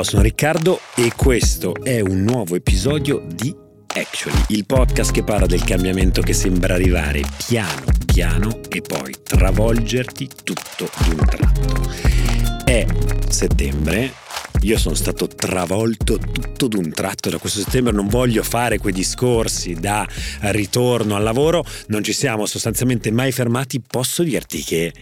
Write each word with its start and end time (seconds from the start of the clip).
Ciao, 0.00 0.08
sono 0.08 0.22
Riccardo 0.22 0.80
e 0.94 1.12
questo 1.14 1.74
è 1.74 2.00
un 2.00 2.22
nuovo 2.22 2.54
episodio 2.54 3.22
di 3.26 3.54
Actually, 3.88 4.44
il 4.48 4.64
podcast 4.64 5.12
che 5.12 5.22
parla 5.22 5.44
del 5.44 5.62
cambiamento 5.62 6.22
che 6.22 6.32
sembra 6.32 6.72
arrivare 6.72 7.20
piano 7.46 7.84
piano 8.06 8.60
e 8.70 8.80
poi 8.80 9.14
travolgerti 9.22 10.30
tutto 10.42 10.88
d'un 11.04 11.26
tratto. 11.26 11.90
È 12.64 12.86
settembre 13.28 14.12
io 14.62 14.76
sono 14.76 14.94
stato 14.94 15.26
travolto 15.26 16.18
tutto 16.18 16.68
d'un 16.68 16.90
tratto 16.92 17.30
da 17.30 17.38
questo 17.38 17.60
settembre, 17.60 17.92
non 17.92 18.08
voglio 18.08 18.42
fare 18.42 18.78
quei 18.78 18.92
discorsi 18.92 19.74
da 19.74 20.06
ritorno 20.40 21.16
al 21.16 21.22
lavoro, 21.22 21.64
non 21.86 22.04
ci 22.04 22.12
siamo 22.12 22.44
sostanzialmente 22.44 23.10
mai 23.10 23.32
fermati, 23.32 23.80
posso 23.80 24.22
dirti 24.22 24.62
che 24.62 24.92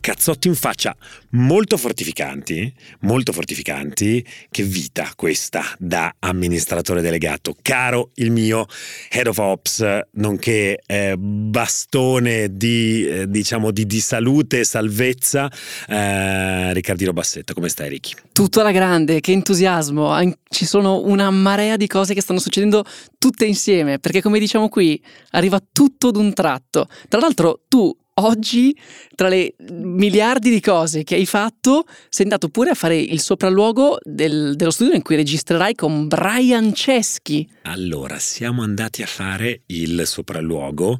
cazzotti 0.00 0.48
in 0.48 0.56
faccia 0.56 0.96
molto 1.30 1.76
fortificanti, 1.76 2.72
molto 3.00 3.32
fortificanti, 3.32 4.24
che 4.50 4.62
vita 4.64 5.12
questa 5.14 5.62
da 5.78 6.14
amministratore 6.18 7.00
delegato, 7.00 7.56
caro 7.62 8.10
il 8.14 8.30
mio 8.32 8.66
head 9.10 9.28
of 9.28 9.38
ops, 9.38 10.00
nonché 10.12 10.80
eh, 10.86 11.16
bastone 11.16 12.56
di, 12.56 13.06
eh, 13.06 13.28
diciamo, 13.28 13.70
di, 13.70 13.86
di, 13.86 14.00
salute 14.00 14.60
e 14.60 14.64
salvezza, 14.64 15.50
eh, 15.88 16.72
Riccardino 16.72 17.12
Bassetta, 17.12 17.54
come 17.54 17.68
stai 17.68 17.88
Ricky? 17.88 18.14
Tutto 18.32 18.60
alla 18.60 18.72
grande 18.72 19.03
grande, 19.04 19.20
che 19.20 19.32
entusiasmo, 19.32 20.18
ci 20.48 20.64
sono 20.64 21.02
una 21.04 21.30
marea 21.30 21.76
di 21.76 21.86
cose 21.86 22.14
che 22.14 22.22
stanno 22.22 22.40
succedendo 22.40 22.84
tutte 23.18 23.44
insieme, 23.44 23.98
perché 23.98 24.22
come 24.22 24.38
diciamo 24.38 24.68
qui, 24.68 25.00
arriva 25.30 25.60
tutto 25.72 26.10
d'un 26.10 26.32
tratto. 26.32 26.88
Tra 27.08 27.20
l'altro 27.20 27.60
tu 27.68 27.94
oggi, 28.16 28.76
tra 29.14 29.28
le 29.28 29.54
miliardi 29.58 30.50
di 30.50 30.60
cose 30.60 31.02
che 31.02 31.16
hai 31.16 31.26
fatto, 31.26 31.84
sei 32.08 32.24
andato 32.24 32.48
pure 32.48 32.70
a 32.70 32.74
fare 32.74 32.96
il 32.96 33.20
sopralluogo 33.20 33.98
del, 34.02 34.54
dello 34.56 34.70
studio 34.70 34.94
in 34.94 35.02
cui 35.02 35.16
registrerai 35.16 35.74
con 35.74 36.06
Brian 36.06 36.72
Ceschi. 36.72 37.48
Allora, 37.62 38.18
siamo 38.18 38.62
andati 38.62 39.02
a 39.02 39.06
fare 39.06 39.62
il 39.66 40.06
sopralluogo 40.06 40.98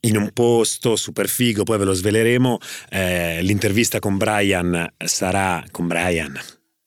in 0.00 0.16
un 0.16 0.30
posto 0.32 0.96
super 0.96 1.28
figo, 1.28 1.64
poi 1.64 1.78
ve 1.78 1.84
lo 1.84 1.92
sveleremo. 1.92 2.58
Eh, 2.88 3.42
l'intervista 3.42 3.98
con 3.98 4.16
Brian 4.16 4.86
sarà 4.96 5.64
con 5.70 5.86
Brian 5.88 6.38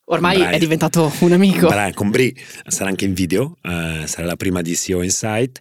Ormai 0.09 0.37
Brian. 0.37 0.53
è 0.53 0.57
diventato 0.57 1.11
un 1.19 1.33
amico. 1.33 1.67
Brian, 1.67 1.93
con 1.93 2.09
Bri 2.09 2.33
sarà 2.67 2.89
anche 2.89 3.05
in 3.05 3.13
video, 3.13 3.57
uh, 3.63 4.05
sarà 4.05 4.25
la 4.25 4.35
prima 4.37 4.61
di 4.61 4.75
CEO 4.75 5.01
Insight 5.01 5.59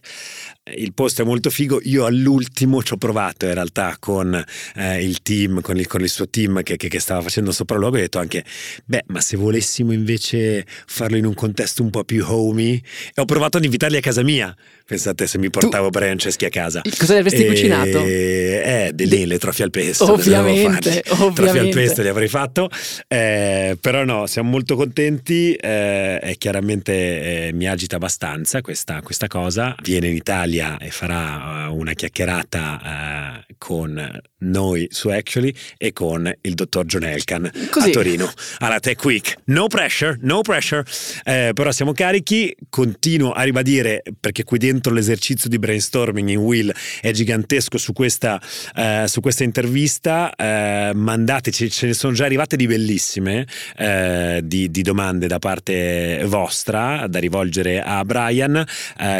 il 0.75 0.93
posto 0.93 1.21
è 1.21 1.25
molto 1.25 1.49
figo. 1.49 1.79
Io 1.83 2.05
all'ultimo 2.05 2.83
ci 2.83 2.93
ho 2.93 2.97
provato 2.97 3.45
in 3.45 3.53
realtà 3.53 3.95
con 3.99 4.43
eh, 4.75 5.03
il 5.03 5.21
team, 5.21 5.61
con 5.61 5.77
il, 5.77 5.87
con 5.87 6.01
il, 6.01 6.09
suo 6.09 6.29
team 6.29 6.63
che, 6.63 6.77
che, 6.77 6.87
che 6.87 6.99
stava 6.99 7.21
facendo 7.21 7.51
sopralluogo. 7.51 7.95
E 7.95 7.99
ho 7.99 8.01
detto 8.03 8.19
anche, 8.19 8.43
beh, 8.85 9.05
ma 9.07 9.21
se 9.21 9.37
volessimo 9.37 9.91
invece 9.91 10.65
farlo 10.85 11.17
in 11.17 11.25
un 11.25 11.33
contesto 11.33 11.83
un 11.83 11.89
po' 11.89 12.03
più 12.03 12.23
homey, 12.27 12.81
e 13.13 13.21
ho 13.21 13.25
provato 13.25 13.57
ad 13.57 13.63
invitarli 13.63 13.97
a 13.97 14.01
casa 14.01 14.23
mia. 14.23 14.55
Pensate 14.85 15.27
se 15.27 15.37
mi 15.37 15.49
portavo 15.49 15.89
tu, 15.89 15.99
Brian 15.99 16.17
Ceschi 16.17 16.45
a 16.45 16.49
casa. 16.49 16.81
Cosa 16.97 17.13
ne 17.13 17.19
avresti 17.19 17.43
e, 17.43 17.47
cucinato? 17.47 18.03
Eh, 18.05 18.93
lì, 18.95 19.25
le 19.25 19.37
trofie 19.37 19.65
al 19.65 19.69
pesto. 19.69 20.09
Ovviamente, 20.11 21.03
ovviamente. 21.07 21.41
Trofie 21.41 21.59
al 21.59 21.69
pesto 21.69 22.01
li 22.01 22.07
avrei 22.07 22.29
fatto. 22.29 22.69
Eh, 23.07 23.77
però 23.81 24.05
no, 24.05 24.27
siamo 24.27 24.49
molto 24.49 24.77
contenti 24.77 25.53
eh, 25.53 26.19
e 26.21 26.37
chiaramente 26.37 27.47
eh, 27.47 27.53
mi 27.53 27.67
agita 27.67 27.97
abbastanza 27.97 28.61
questa, 28.61 29.01
questa 29.01 29.27
cosa. 29.27 29.75
Viene 29.81 30.07
in 30.07 30.15
Italia 30.15 30.56
Italia 30.57 30.77
e 30.77 30.89
farà 30.89 31.65
eh, 31.65 31.69
una 31.69 31.93
chiacchierata 31.93 33.45
uh, 33.47 33.53
con 33.57 34.21
noi 34.39 34.87
su 34.91 35.09
Actually 35.09 35.53
e 35.77 35.93
con 35.93 36.31
il 36.41 36.53
dottor 36.53 36.85
John 36.85 37.03
Elkan 37.03 37.49
Così. 37.71 37.89
a 37.89 37.91
Torino 37.91 38.31
alla 38.59 38.79
Tech 38.79 39.03
Week. 39.03 39.35
No 39.45 39.67
pressure, 39.67 40.17
no 40.21 40.41
pressure, 40.41 40.83
eh, 41.23 41.51
però 41.53 41.71
siamo 41.71 41.93
carichi. 41.93 42.55
Continuo 42.69 43.31
a 43.31 43.43
ribadire 43.43 44.03
perché 44.19 44.43
qui 44.43 44.57
dentro 44.57 44.93
l'esercizio 44.93 45.49
di 45.49 45.57
brainstorming 45.57 46.29
in 46.29 46.37
Will 46.37 46.71
è 47.01 47.11
gigantesco 47.11 47.77
su 47.77 47.93
questa, 47.93 48.41
eh, 48.75 49.05
su 49.07 49.21
questa 49.21 49.43
intervista. 49.43 50.33
Eh, 50.35 50.91
mandateci, 50.93 51.69
ce 51.69 51.87
ne 51.87 51.93
sono 51.93 52.13
già 52.13 52.25
arrivate 52.25 52.55
di 52.55 52.67
bellissime 52.67 53.45
eh, 53.77 54.41
di, 54.43 54.69
di, 54.69 54.81
domande 54.81 55.27
da 55.27 55.39
parte 55.39 56.23
vostra 56.25 57.07
da 57.07 57.19
rivolgere 57.19 57.81
a 57.81 58.03
Brian. 58.05 58.63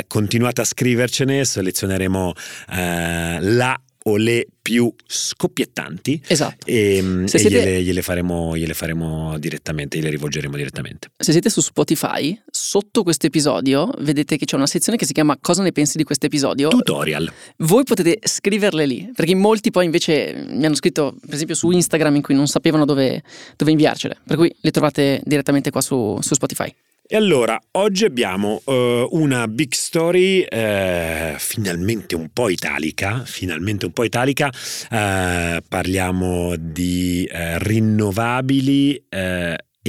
continuate 0.07 0.61
a 0.61 0.63
scrivercene 0.63 1.26
canzone 1.27 1.45
selezioneremo 1.45 2.33
eh, 2.71 3.37
la 3.41 3.79
o 4.09 4.15
le 4.15 4.47
più 4.61 4.89
scoppiettanti 5.05 6.21
esatto. 6.27 6.65
e, 6.65 7.01
mm, 7.01 7.23
e 7.25 7.27
siete... 7.27 7.49
gliele, 7.49 7.81
gliele, 7.81 8.01
faremo, 8.01 8.55
gliele, 8.55 8.73
faremo, 8.73 9.37
direttamente, 9.37 9.97
gliele 9.97 10.11
rivolgeremo 10.11 10.55
direttamente. 10.55 11.09
Se 11.17 11.33
siete 11.33 11.49
su 11.49 11.59
Spotify, 11.59 12.41
sotto 12.49 13.03
questo 13.03 13.25
episodio 13.25 13.91
vedete 13.99 14.37
che 14.37 14.45
c'è 14.45 14.55
una 14.55 14.65
sezione 14.65 14.97
che 14.97 15.05
si 15.05 15.11
chiama 15.11 15.37
Cosa 15.41 15.61
ne 15.61 15.73
pensi 15.73 15.97
di 15.97 16.05
questo 16.05 16.25
episodio? 16.27 16.69
Tutorial. 16.69 17.29
Voi 17.57 17.83
potete 17.83 18.19
scriverle 18.23 18.85
lì, 18.85 19.11
perché 19.13 19.35
molti 19.35 19.71
poi 19.71 19.83
invece 19.83 20.45
mi 20.51 20.65
hanno 20.65 20.75
scritto, 20.75 21.13
per 21.19 21.33
esempio 21.33 21.55
su 21.55 21.69
Instagram, 21.69 22.15
in 22.15 22.21
cui 22.21 22.33
non 22.33 22.47
sapevano 22.47 22.85
dove, 22.85 23.21
dove 23.57 23.71
inviarcele, 23.71 24.19
per 24.25 24.37
cui 24.37 24.55
le 24.57 24.71
trovate 24.71 25.21
direttamente 25.25 25.69
qua 25.69 25.81
su, 25.81 26.17
su 26.21 26.33
Spotify. 26.33 26.73
E 27.09 27.15
allora, 27.15 27.57
oggi 27.71 28.03
abbiamo 28.03 28.61
uh, 28.65 29.07
una 29.11 29.47
big 29.47 29.71
story 29.71 30.41
uh, 30.41 31.37
finalmente 31.37 32.15
un 32.15 32.27
po' 32.33 32.49
italica, 32.49 33.23
finalmente 33.23 33.85
un 33.85 33.93
po' 33.93 34.03
italica, 34.03 34.47
uh, 34.47 35.63
parliamo 35.69 36.57
di 36.57 37.25
rinnovabili 37.31 39.05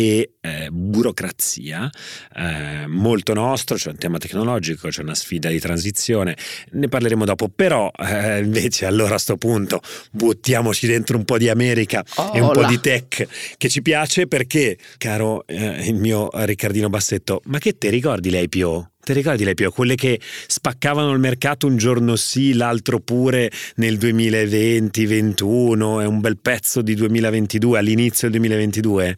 e 0.00 0.32
eh, 0.40 0.68
burocrazia 0.70 1.90
eh, 2.34 2.86
molto 2.86 3.34
nostro, 3.34 3.76
c'è 3.76 3.90
un 3.90 3.98
tema 3.98 4.18
tecnologico, 4.18 4.88
c'è 4.88 5.02
una 5.02 5.14
sfida 5.14 5.48
di 5.48 5.58
transizione, 5.58 6.36
ne 6.72 6.88
parleremo 6.88 7.24
dopo, 7.24 7.48
però 7.48 7.90
eh, 7.96 8.38
invece 8.38 8.86
allora 8.86 9.08
a 9.08 9.12
questo 9.12 9.36
punto 9.36 9.80
buttiamoci 10.12 10.86
dentro 10.86 11.16
un 11.16 11.24
po' 11.24 11.38
di 11.38 11.48
America 11.48 12.04
oh, 12.16 12.32
e 12.34 12.40
un 12.40 12.48
là. 12.48 12.52
po' 12.52 12.66
di 12.66 12.80
tech 12.80 13.26
che 13.56 13.68
ci 13.68 13.82
piace 13.82 14.26
perché, 14.26 14.78
caro 14.98 15.46
eh, 15.46 15.88
il 15.88 15.96
mio 15.96 16.28
Riccardino 16.32 16.88
Bassetto, 16.88 17.40
ma 17.46 17.58
che 17.58 17.76
te 17.76 17.90
ricordi 17.90 18.30
l'IPO? 18.30 18.90
Ti 19.08 19.14
ricordi 19.14 19.42
le 19.42 19.54
PO? 19.54 19.70
Quelle 19.70 19.94
che 19.94 20.20
spaccavano 20.20 21.10
il 21.12 21.18
mercato 21.18 21.66
un 21.66 21.78
giorno 21.78 22.14
sì, 22.14 22.52
l'altro 22.52 23.00
pure 23.00 23.50
nel 23.76 23.96
2020-21 23.96 26.02
e 26.02 26.04
un 26.04 26.20
bel 26.20 26.36
pezzo 26.36 26.82
di 26.82 26.94
2022 26.94 27.78
all'inizio 27.78 28.28
del 28.28 28.38
2022? 28.38 29.16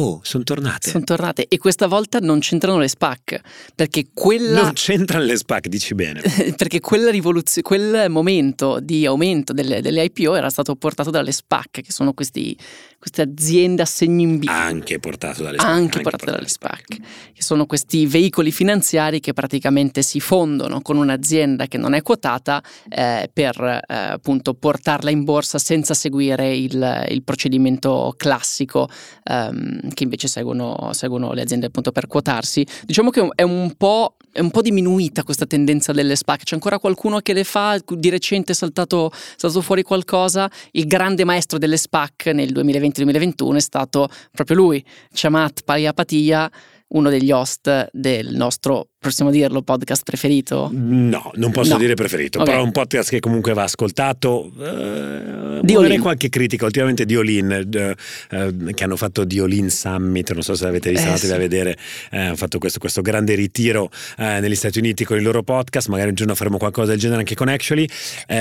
Oh, 0.00 0.20
sono 0.22 0.44
tornate. 0.44 0.90
Sono 0.90 1.02
tornate 1.02 1.46
e 1.48 1.58
questa 1.58 1.88
volta 1.88 2.20
non 2.20 2.38
c'entrano 2.38 2.78
le 2.78 2.86
SPAC, 2.86 3.40
perché 3.74 4.06
quella... 4.14 4.62
Non 4.62 4.72
c'entrano 4.72 5.24
le 5.24 5.36
SPAC, 5.36 5.66
dici 5.66 5.94
bene. 5.94 6.22
perché 6.56 6.78
quella 6.78 7.10
rivoluzione, 7.10 7.66
quel 7.66 8.08
momento 8.08 8.78
di 8.78 9.04
aumento 9.06 9.52
delle, 9.52 9.82
delle, 9.82 10.04
IPO 10.04 10.36
era 10.36 10.50
stato 10.50 10.76
portato 10.76 11.10
dalle 11.10 11.32
SPAC, 11.32 11.82
che 11.82 11.90
sono 11.90 12.12
questi, 12.12 12.56
queste 12.98 13.22
aziende 13.22 13.82
a 13.82 13.84
segno 13.84 14.22
in 14.22 14.38
B. 14.38 14.46
Anche 14.48 14.98
portato 14.98 15.42
dalle 15.42 15.58
SPAC. 15.58 15.70
Anche, 15.70 16.00
portate 16.00 16.30
dalle 16.30 16.48
SPAC, 16.48 16.84
che 17.32 17.42
sono 17.42 17.66
questi 17.66 18.06
veicoli 18.06 18.50
finanziari 18.50 19.20
che 19.20 19.32
praticamente 19.32 20.02
si 20.02 20.20
fondono 20.20 20.80
con 20.80 20.96
un'azienda 20.96 21.66
che 21.66 21.78
non 21.78 21.94
è 21.94 22.02
quotata 22.02 22.62
eh, 22.88 23.30
per 23.32 23.60
eh, 23.60 23.94
appunto 23.94 24.54
portarla 24.54 25.10
in 25.10 25.24
borsa 25.24 25.58
senza 25.58 25.94
seguire 25.94 26.54
il, 26.54 27.06
il 27.08 27.22
procedimento 27.22 28.14
classico. 28.16 28.88
Um, 29.30 29.92
che 29.92 30.04
invece 30.04 30.28
seguono, 30.28 30.90
seguono, 30.92 31.32
le 31.32 31.42
aziende 31.42 31.66
appunto 31.66 31.92
per 31.92 32.06
quotarsi. 32.06 32.66
Diciamo 32.84 33.10
che 33.10 33.28
è 33.34 33.42
un, 33.42 33.74
po', 33.76 34.16
è 34.32 34.40
un 34.40 34.50
po' 34.50 34.62
diminuita 34.62 35.22
questa 35.22 35.46
tendenza 35.46 35.92
delle 35.92 36.16
SPAC, 36.16 36.44
c'è 36.44 36.54
ancora 36.54 36.78
qualcuno 36.78 37.20
che 37.20 37.32
le 37.32 37.44
fa, 37.44 37.78
di 37.86 38.08
recente 38.08 38.52
è 38.52 38.54
saltato, 38.54 39.10
è 39.10 39.14
saltato 39.36 39.62
fuori 39.62 39.82
qualcosa, 39.82 40.50
il 40.72 40.86
grande 40.86 41.24
maestro 41.24 41.58
delle 41.58 41.76
SPAC 41.76 42.26
nel 42.26 42.52
2020-2021 42.88 43.54
è 43.54 43.60
stato 43.60 44.08
proprio 44.32 44.56
lui, 44.56 44.84
Chamat 45.12 45.62
Paliapatia, 45.64 46.50
uno 46.88 47.10
degli 47.10 47.30
host 47.30 47.88
del 47.92 48.34
nostro 48.34 48.88
possiamo 48.98 49.30
dirlo, 49.30 49.62
podcast 49.62 50.02
preferito? 50.02 50.70
No, 50.72 51.30
non 51.34 51.52
posso 51.52 51.72
no. 51.72 51.78
dire 51.78 51.94
preferito, 51.94 52.40
okay. 52.40 52.50
però 52.50 52.62
è 52.62 52.66
un 52.66 52.72
podcast 52.72 53.10
che 53.10 53.20
comunque 53.20 53.52
va 53.52 53.62
ascoltato. 53.62 54.50
Uh, 54.54 55.60
di 55.62 55.76
Olin. 55.76 56.00
qualche 56.00 56.28
critica 56.28 56.64
ultimamente 56.64 57.04
di 57.04 57.16
Olin, 57.16 57.68
uh, 57.72 58.36
uh, 58.36 58.74
che 58.74 58.84
hanno 58.84 58.96
fatto 58.96 59.24
di 59.24 59.38
Olin 59.38 59.70
Summit, 59.70 60.32
non 60.32 60.42
so 60.42 60.54
se 60.54 60.64
l'avete 60.64 60.90
visto, 60.90 61.12
eh, 61.12 61.16
sì. 61.16 61.32
a 61.32 61.38
vedere, 61.38 61.76
hanno 62.10 62.36
fatto 62.36 62.58
questo, 62.58 62.78
questo, 62.78 63.02
grande 63.02 63.34
ritiro 63.34 63.90
negli 64.16 64.54
Stati 64.54 64.78
Uniti 64.78 65.04
con 65.04 65.16
il 65.16 65.22
loro 65.22 65.42
podcast, 65.42 65.88
magari 65.88 66.08
un 66.08 66.14
giorno 66.14 66.34
faremo 66.34 66.58
qualcosa 66.58 66.90
del 66.90 66.98
genere 66.98 67.20
anche 67.20 67.34
con 67.34 67.48
Actually, 67.48 67.88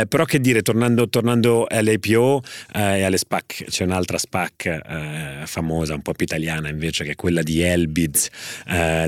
però 0.07 0.25
che 0.25 0.39
dire, 0.39 0.61
tornando, 0.61 1.07
tornando 1.07 1.65
all'APO 1.69 2.41
e 2.73 3.03
alle 3.03 3.17
SPAC, 3.17 3.65
c'è 3.69 3.83
un'altra 3.83 4.17
SPAC 4.17 5.45
famosa, 5.45 5.93
un 5.93 6.01
po' 6.01 6.13
più 6.13 6.25
italiana 6.25 6.69
invece, 6.69 7.03
che 7.03 7.11
è 7.11 7.15
quella 7.15 7.43
di 7.43 7.61
Elbids, 7.61 8.29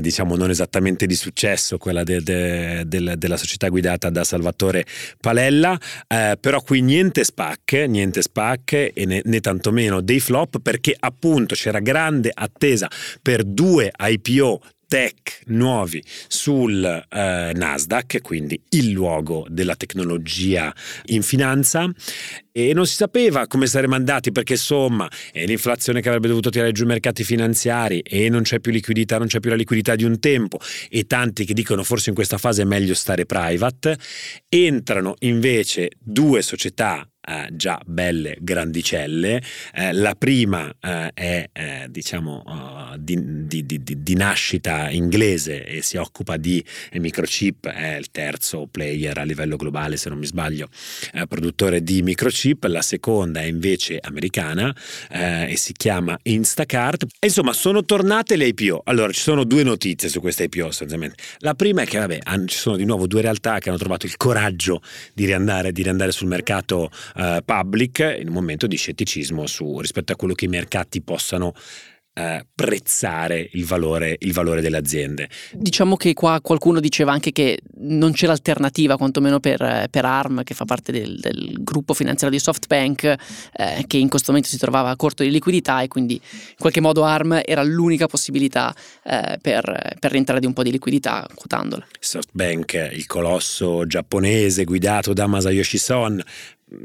diciamo 0.00 0.36
non 0.36 0.50
esattamente 0.50 1.06
di 1.06 1.14
successo, 1.14 1.39
successo, 1.40 1.78
quella 1.78 2.04
de, 2.04 2.22
de, 2.22 2.82
de, 2.86 3.16
della 3.16 3.36
società 3.38 3.68
guidata 3.68 4.10
da 4.10 4.24
Salvatore 4.24 4.84
Palella, 5.18 5.78
eh, 6.06 6.36
però 6.38 6.60
qui 6.60 6.82
niente 6.82 7.24
SPAC, 7.24 7.86
niente 7.88 8.20
SPAC 8.20 8.92
e 8.92 9.06
né, 9.06 9.22
né 9.24 9.40
tantomeno 9.40 10.02
dei 10.02 10.20
flop 10.20 10.60
perché 10.60 10.94
appunto 10.98 11.54
c'era 11.54 11.80
grande 11.80 12.30
attesa 12.32 12.90
per 13.22 13.44
due 13.44 13.90
IPO 13.98 14.60
tech 14.90 15.42
nuovi 15.46 16.02
sul 16.26 16.84
eh, 16.84 17.52
Nasdaq, 17.54 18.20
quindi 18.22 18.60
il 18.70 18.90
luogo 18.90 19.46
della 19.48 19.76
tecnologia 19.76 20.74
in 21.06 21.22
finanza. 21.22 21.88
E 22.50 22.72
non 22.74 22.84
si 22.86 22.96
sapeva 22.96 23.46
come 23.46 23.68
saremmo 23.68 23.94
andati 23.94 24.32
perché 24.32 24.54
insomma 24.54 25.08
è 25.30 25.46
l'inflazione 25.46 26.00
che 26.00 26.08
avrebbe 26.08 26.26
dovuto 26.26 26.50
tirare 26.50 26.72
giù 26.72 26.82
i 26.82 26.88
mercati 26.88 27.22
finanziari 27.22 28.00
e 28.00 28.28
non 28.28 28.42
c'è 28.42 28.58
più 28.58 28.72
liquidità, 28.72 29.18
non 29.18 29.28
c'è 29.28 29.38
più 29.38 29.50
la 29.50 29.56
liquidità 29.56 29.94
di 29.94 30.02
un 30.02 30.18
tempo 30.18 30.58
e 30.88 31.06
tanti 31.06 31.44
che 31.44 31.54
dicono 31.54 31.84
forse 31.84 32.08
in 32.08 32.16
questa 32.16 32.38
fase 32.38 32.62
è 32.62 32.64
meglio 32.64 32.94
stare 32.94 33.26
private, 33.26 33.96
entrano 34.48 35.14
invece 35.20 35.90
due 36.00 36.42
società 36.42 37.08
eh, 37.30 37.48
già 37.52 37.80
belle 37.86 38.36
grandicelle. 38.40 39.40
Eh, 39.72 39.92
la 39.92 40.16
prima 40.16 40.68
eh, 40.80 41.12
è 41.14 41.48
eh, 41.52 41.86
diciamo 41.88 42.42
uh, 42.44 42.96
di, 42.98 43.46
di, 43.46 43.64
di, 43.64 43.80
di, 43.84 44.14
nascita 44.14 44.90
inglese 44.90 45.64
e 45.64 45.80
si 45.80 45.96
occupa 45.96 46.36
di 46.36 46.64
microchip, 46.94 47.68
è 47.68 47.96
il 47.96 48.10
terzo 48.10 48.66
player 48.68 49.16
a 49.18 49.22
livello 49.22 49.54
globale 49.54 49.96
se 49.96 50.08
non 50.08 50.18
mi 50.18 50.26
sbaglio, 50.26 50.68
produttore 51.28 51.84
di 51.84 52.02
microchip. 52.02 52.64
La 52.64 52.82
seconda 52.82 53.40
è 53.40 53.44
invece 53.44 53.98
americana 54.00 54.74
e 55.08 55.54
si 55.56 55.72
chiama 55.72 56.18
Instacart. 56.22 57.04
E, 57.20 57.26
insomma 57.26 57.52
sono 57.52 57.84
tornate 57.84 58.34
le 58.36 58.46
IPO. 58.46 58.82
Allora 58.84 59.12
ci 59.12 59.20
sono 59.20 59.44
due 59.44 59.62
notizie 59.62 60.08
su 60.08 60.20
queste 60.20 60.44
IPO 60.44 60.66
sostanzialmente. 60.66 61.16
La 61.38 61.54
prima 61.54 61.82
è 61.82 61.86
che 61.86 61.98
vabbè, 61.98 62.18
ci 62.46 62.56
sono 62.56 62.76
di 62.76 62.84
nuovo 62.84 63.06
due 63.06 63.20
realtà 63.20 63.58
che 63.58 63.68
hanno 63.68 63.78
trovato 63.78 64.06
il 64.06 64.16
coraggio 64.16 64.82
di 65.14 65.26
riandare, 65.26 65.72
di 65.72 65.82
riandare 65.82 66.10
sul 66.12 66.26
mercato 66.26 66.90
eh, 67.20 67.42
public 67.44 68.16
in 68.18 68.28
un 68.28 68.34
momento 68.34 68.66
di 68.66 68.76
scetticismo 68.76 69.46
su, 69.46 69.80
rispetto 69.80 70.12
a 70.12 70.16
quello 70.16 70.34
che 70.34 70.46
i 70.46 70.48
mercati 70.48 71.02
possano 71.02 71.52
eh, 72.12 72.44
prezzare 72.54 73.48
il 73.52 73.64
valore, 73.64 74.16
il 74.18 74.32
valore, 74.32 74.60
delle 74.60 74.76
aziende. 74.76 75.28
Diciamo 75.52 75.96
che 75.96 76.12
qua 76.12 76.40
qualcuno 76.42 76.80
diceva 76.80 77.12
anche 77.12 77.30
che 77.30 77.60
non 77.78 78.12
c'è 78.12 78.26
l'alternativa, 78.26 78.96
quantomeno 78.96 79.38
per, 79.38 79.86
per 79.90 80.04
ARM, 80.04 80.42
che 80.42 80.54
fa 80.54 80.64
parte 80.64 80.92
del, 80.92 81.18
del 81.20 81.56
gruppo 81.60 81.94
finanziario 81.94 82.36
di 82.36 82.42
SoftBank, 82.42 83.04
eh, 83.04 83.84
che 83.86 83.96
in 83.96 84.08
questo 84.08 84.32
momento 84.32 84.50
si 84.50 84.58
trovava 84.58 84.90
a 84.90 84.96
corto 84.96 85.22
di 85.22 85.30
liquidità 85.30 85.82
e 85.82 85.88
quindi 85.88 86.14
in 86.14 86.56
qualche 86.58 86.80
modo 86.80 87.04
ARM 87.04 87.42
era 87.44 87.62
l'unica 87.62 88.06
possibilità 88.06 88.74
eh, 89.04 89.38
per, 89.40 89.96
per 89.98 90.10
rientrare 90.10 90.40
di 90.40 90.46
un 90.46 90.52
po' 90.52 90.62
di 90.62 90.72
liquidità 90.72 91.26
quotandola. 91.34 91.86
SoftBank, 91.98 92.90
il 92.92 93.06
colosso 93.06 93.86
giapponese 93.86 94.64
guidato 94.64 95.12
da 95.12 95.26
Masayoshi 95.26 95.78
Son, 95.78 96.22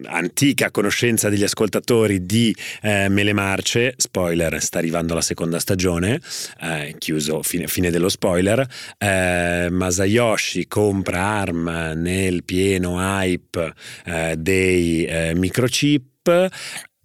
antica 0.05 0.71
conoscenza 0.71 1.29
degli 1.29 1.43
ascoltatori 1.43 2.25
di 2.25 2.55
eh, 2.81 3.09
Mele 3.09 3.33
Marce, 3.33 3.93
spoiler, 3.97 4.61
sta 4.61 4.77
arrivando 4.77 5.13
la 5.13 5.21
seconda 5.21 5.59
stagione, 5.59 6.19
eh, 6.61 6.95
chiuso 6.97 7.41
fine, 7.43 7.67
fine, 7.67 7.91
dello 7.91 8.09
spoiler, 8.09 8.65
eh, 8.97 9.67
Masayoshi 9.69 10.67
compra 10.67 11.39
ARM 11.39 11.93
nel 11.95 12.43
pieno 12.43 12.99
hype 12.99 13.73
eh, 14.05 14.35
dei 14.37 15.05
eh, 15.05 15.33
microchip 15.35 16.49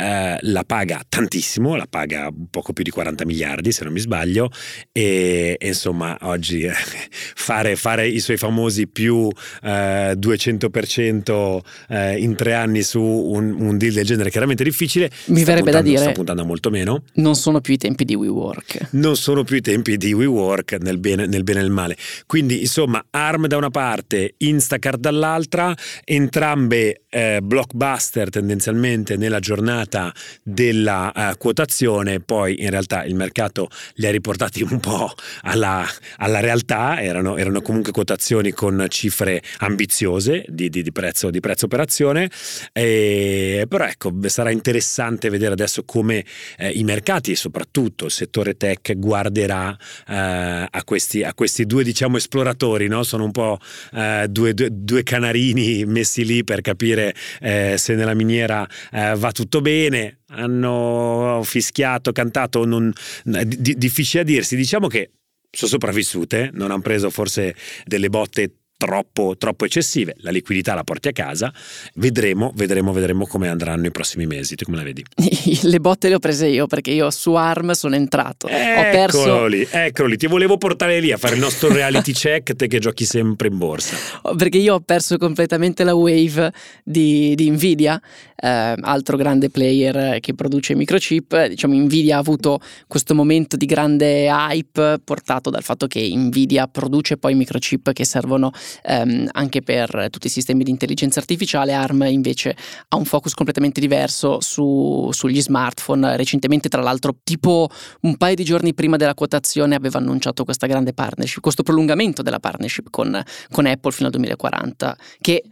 eh, 0.00 0.38
la 0.40 0.64
paga 0.64 1.02
tantissimo, 1.06 1.76
la 1.76 1.86
paga 1.88 2.30
poco 2.50 2.72
più 2.72 2.82
di 2.82 2.90
40 2.90 3.26
miliardi 3.26 3.70
se 3.70 3.84
non 3.84 3.92
mi 3.92 4.00
sbaglio 4.00 4.50
e, 4.92 5.56
e 5.60 5.66
insomma 5.66 6.16
oggi 6.22 6.62
eh, 6.62 6.72
fare, 7.34 7.76
fare, 7.76 8.08
i 8.08 8.18
suoi 8.20 8.38
famosi 8.38 8.86
più 8.86 9.28
eh, 9.62 10.16
200% 10.18 11.58
eh, 11.90 12.16
in 12.16 12.34
tre 12.34 12.54
anni 12.54 12.82
su 12.82 13.02
un, 13.02 13.54
un, 13.60 13.76
deal 13.76 13.92
del 13.92 14.06
genere 14.06 14.28
è 14.28 14.30
chiaramente 14.30 14.64
difficile. 14.64 15.10
Mi 15.26 15.44
verrebbe 15.44 15.70
da 15.70 15.82
dire... 15.82 15.98
Sta 15.98 16.12
puntando 16.12 16.46
molto 16.46 16.70
meno. 16.70 17.02
Non 17.14 17.34
sono 17.34 17.60
più 17.60 17.74
i 17.74 17.78
tempi 17.78 18.06
di 18.06 18.14
WeWork. 18.14 18.88
Non 18.92 19.16
sono 19.16 19.44
più 19.44 19.56
i 19.56 19.60
tempi 19.60 19.98
di 19.98 20.14
WeWork 20.14 20.78
nel 20.80 20.96
bene, 20.96 21.26
nel 21.26 21.44
bene 21.44 21.58
e 21.58 21.62
nel 21.62 21.70
male. 21.70 21.96
Quindi 22.26 22.60
insomma 22.60 23.04
ARM 23.10 23.48
da 23.48 23.58
una 23.58 23.70
parte, 23.70 24.34
Instacart 24.38 24.98
dall'altra, 24.98 25.76
entrambe 26.04 27.02
blockbuster 27.42 28.30
tendenzialmente 28.30 29.16
nella 29.16 29.40
giornata 29.40 29.89
giornata 29.90 30.14
della 30.42 31.12
uh, 31.14 31.36
quotazione, 31.36 32.20
poi 32.20 32.62
in 32.62 32.70
realtà 32.70 33.04
il 33.04 33.14
mercato 33.14 33.68
li 33.94 34.06
ha 34.06 34.10
riportati 34.10 34.62
un 34.62 34.78
po' 34.78 35.12
alla, 35.42 35.84
alla 36.18 36.40
realtà, 36.40 37.02
erano, 37.02 37.36
erano, 37.36 37.60
comunque 37.60 37.92
quotazioni 37.92 38.52
con 38.52 38.86
cifre 38.88 39.42
ambiziose 39.58 40.44
di, 40.48 40.68
di, 40.68 40.82
di, 40.82 40.92
prezzo, 40.92 41.30
di 41.30 41.40
prezzo 41.40 41.64
operazione, 41.66 42.30
e, 42.72 43.66
però 43.68 43.84
ecco 43.84 44.12
sarà 44.26 44.50
interessante 44.50 45.28
vedere 45.28 45.52
adesso 45.52 45.84
come 45.84 46.24
eh, 46.56 46.70
i 46.70 46.84
mercati 46.84 47.32
e 47.32 47.36
soprattutto 47.36 48.04
il 48.06 48.10
settore 48.10 48.56
tech 48.56 48.96
guarderà 48.96 49.76
eh, 50.08 50.68
a, 50.70 50.84
questi, 50.84 51.22
a, 51.22 51.34
questi, 51.34 51.66
due 51.66 51.82
diciamo 51.82 52.16
esploratori, 52.16 52.86
no? 52.86 53.02
sono 53.02 53.24
un 53.24 53.32
po' 53.32 53.58
eh, 53.94 54.26
due, 54.28 54.54
due, 54.54 54.68
due, 54.70 55.02
canarini 55.02 55.84
messi 55.86 56.24
lì 56.24 56.44
per 56.44 56.60
capire 56.60 57.14
eh, 57.40 57.74
se 57.76 57.94
nella 57.94 58.14
miniera 58.14 58.66
eh, 58.92 59.14
va 59.16 59.32
tutto 59.32 59.60
bene 59.60 59.79
bene, 59.88 60.20
hanno 60.28 61.40
fischiato, 61.44 62.12
cantato, 62.12 62.64
non, 62.64 62.92
di, 63.24 63.76
difficile 63.76 64.22
a 64.22 64.24
dirsi. 64.24 64.56
Diciamo 64.56 64.86
che 64.86 65.12
sono 65.50 65.70
sopravvissute, 65.70 66.50
non 66.52 66.70
hanno 66.70 66.82
preso 66.82 67.10
forse 67.10 67.54
delle 67.84 68.08
botte 68.08 68.59
troppo, 68.80 69.36
troppo 69.36 69.66
eccessive, 69.66 70.14
la 70.20 70.30
liquidità 70.30 70.72
la 70.72 70.84
porti 70.84 71.08
a 71.08 71.12
casa, 71.12 71.52
vedremo, 71.96 72.50
vedremo, 72.54 72.94
vedremo 72.94 73.26
come 73.26 73.48
andranno 73.48 73.86
i 73.86 73.90
prossimi 73.90 74.26
mesi, 74.26 74.54
tu 74.54 74.64
come 74.64 74.78
la 74.78 74.82
vedi? 74.82 75.04
le 75.60 75.80
botte 75.80 76.08
le 76.08 76.14
ho 76.14 76.18
prese 76.18 76.46
io 76.46 76.66
perché 76.66 76.90
io 76.90 77.10
su 77.10 77.34
ARM 77.34 77.72
sono 77.72 77.94
entrato, 77.94 78.48
eccolo 78.48 78.80
ho 78.80 78.90
perso... 78.90 79.46
lì, 79.46 79.68
eccolo 79.70 80.08
lì, 80.08 80.16
ti 80.16 80.26
volevo 80.26 80.56
portare 80.56 80.98
lì 80.98 81.12
a 81.12 81.18
fare 81.18 81.34
il 81.34 81.40
nostro 81.40 81.70
reality 81.70 82.12
check, 82.16 82.56
te 82.56 82.68
che 82.68 82.78
giochi 82.78 83.04
sempre 83.04 83.48
in 83.48 83.58
borsa. 83.58 83.96
Perché 84.34 84.56
io 84.56 84.76
ho 84.76 84.80
perso 84.80 85.18
completamente 85.18 85.84
la 85.84 85.94
wave 85.94 86.50
di, 86.82 87.34
di 87.34 87.50
Nvidia, 87.50 88.00
eh, 88.36 88.74
altro 88.80 89.18
grande 89.18 89.50
player 89.50 90.20
che 90.20 90.32
produce 90.32 90.74
microchip, 90.74 91.48
diciamo 91.48 91.74
Nvidia 91.74 92.16
ha 92.16 92.20
avuto 92.20 92.60
questo 92.86 93.14
momento 93.14 93.58
di 93.58 93.66
grande 93.66 94.26
hype 94.26 95.00
portato 95.04 95.50
dal 95.50 95.62
fatto 95.62 95.86
che 95.86 96.10
Nvidia 96.14 96.66
produce 96.66 97.18
poi 97.18 97.34
microchip 97.34 97.92
che 97.92 98.06
servono 98.06 98.50
ehm, 98.82 99.28
anche 99.32 99.62
per 99.62 100.08
tutti 100.10 100.26
i 100.26 100.30
sistemi 100.30 100.64
di 100.64 100.70
intelligenza 100.70 101.20
artificiale. 101.20 101.72
ARM 101.72 102.02
invece 102.08 102.56
ha 102.88 102.96
un 102.96 103.04
focus 103.04 103.34
completamente 103.34 103.80
diverso 103.80 104.40
su, 104.40 105.08
sugli 105.12 105.40
smartphone. 105.40 106.16
Recentemente, 106.16 106.68
tra 106.68 106.82
l'altro, 106.82 107.16
tipo 107.22 107.68
un 108.02 108.16
paio 108.16 108.34
di 108.34 108.44
giorni 108.44 108.74
prima 108.74 108.96
della 108.96 109.14
quotazione, 109.14 109.74
aveva 109.74 109.98
annunciato 109.98 110.44
questa 110.44 110.66
grande 110.66 110.92
partnership, 110.92 111.42
questo 111.42 111.62
prolungamento 111.62 112.22
della 112.22 112.40
partnership 112.40 112.88
con, 112.90 113.22
con 113.50 113.66
Apple 113.66 113.92
fino 113.92 114.06
al 114.06 114.12
2040, 114.12 114.96
che 115.20 115.44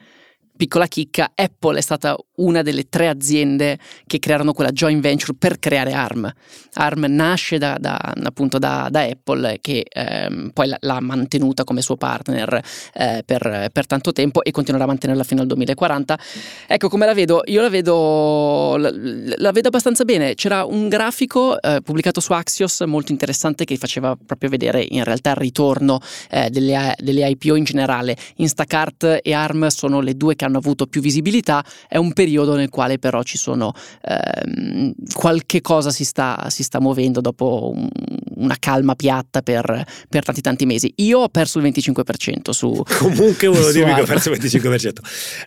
Piccola 0.59 0.89
chicca, 0.89 1.31
Apple 1.37 1.79
è 1.79 1.81
stata 1.81 2.17
una 2.39 2.63
delle 2.63 2.89
tre 2.89 3.09
aziende 3.09 3.79
che 4.07 4.19
crearono 4.19 4.53
quella 4.53 4.71
joint 4.71 5.01
venture 5.01 5.35
per 5.39 5.59
creare 5.59 5.93
ARM. 5.93 6.33
ARM 6.75 7.07
nasce 7.09 7.59
da, 7.59 7.77
da, 7.79 7.97
appunto 7.97 8.59
da, 8.59 8.89
da, 8.91 9.03
Apple 9.03 9.59
che 9.61 9.85
ehm, 9.89 10.51
poi 10.53 10.73
l'ha 10.79 11.01
mantenuta 11.01 11.65
come 11.65 11.83
suo 11.83 11.97
partner 11.97 12.63
eh, 12.95 13.23
per, 13.25 13.69
per, 13.73 13.87
tanto 13.87 14.13
tempo 14.13 14.43
e 14.43 14.51
continuerà 14.51 14.85
a 14.85 14.89
mantenerla 14.89 15.25
fino 15.25 15.41
al 15.41 15.47
2040. 15.47 16.19
Ecco 16.67 16.89
come 16.89 17.07
la 17.07 17.15
vedo, 17.15 17.43
io 17.47 17.61
la 17.61 17.69
vedo, 17.69 18.77
la, 18.77 18.93
la 18.93 19.53
vedo 19.53 19.69
abbastanza 19.69 20.05
bene. 20.05 20.35
C'era 20.35 20.65
un 20.65 20.89
grafico 20.89 21.61
eh, 21.61 21.81
pubblicato 21.83 22.21
su 22.21 22.33
Axios 22.33 22.81
molto 22.83 23.13
interessante 23.13 23.65
che 23.65 23.77
faceva 23.77 24.17
proprio 24.25 24.51
vedere 24.51 24.87
in 24.89 25.05
realtà 25.05 25.31
il 25.31 25.37
ritorno 25.37 26.01
eh, 26.31 26.51
delle, 26.51 26.95
delle 26.99 27.29
IPO 27.29 27.57
in 27.57 27.65
generale. 27.65 28.17
Instacart 28.37 29.21
e 29.23 29.33
ARM 29.33 29.67
sono 29.69 30.01
le 30.01 30.15
due 30.15 30.37
che 30.37 30.45
hanno 30.45 30.59
avuto 30.59 30.87
più 30.87 31.01
visibilità, 31.01 31.65
è 31.89 31.97
un 31.97 32.13
periodo 32.13 32.28
nel 32.55 32.69
quale 32.69 32.99
però 32.99 33.23
ci 33.23 33.39
sono 33.39 33.73
ehm, 34.03 34.93
qualche 35.13 35.61
cosa 35.61 35.91
si 35.91 36.05
sta, 36.05 36.47
si 36.49 36.63
sta 36.63 36.81
muovendo 36.81 37.21
dopo 37.21 37.73
un, 37.75 37.89
una 38.37 38.57
calma 38.59 38.95
piatta 38.95 39.43
per, 39.43 39.85
per, 40.09 40.25
tanti 40.25 40.41
tanti 40.41 40.67
mesi. 40.67 40.93
Io 40.97 41.21
ho 41.21 41.29
perso 41.29 41.59
il 41.59 41.65
25% 41.73 42.51
su 42.51 42.83
Comunque 42.99 43.49
volevo 43.49 43.73
dirmi 43.73 43.95
che 43.95 44.01
ho 44.03 44.07
perso 44.07 44.31
il 44.31 44.39
25%. 44.39 44.93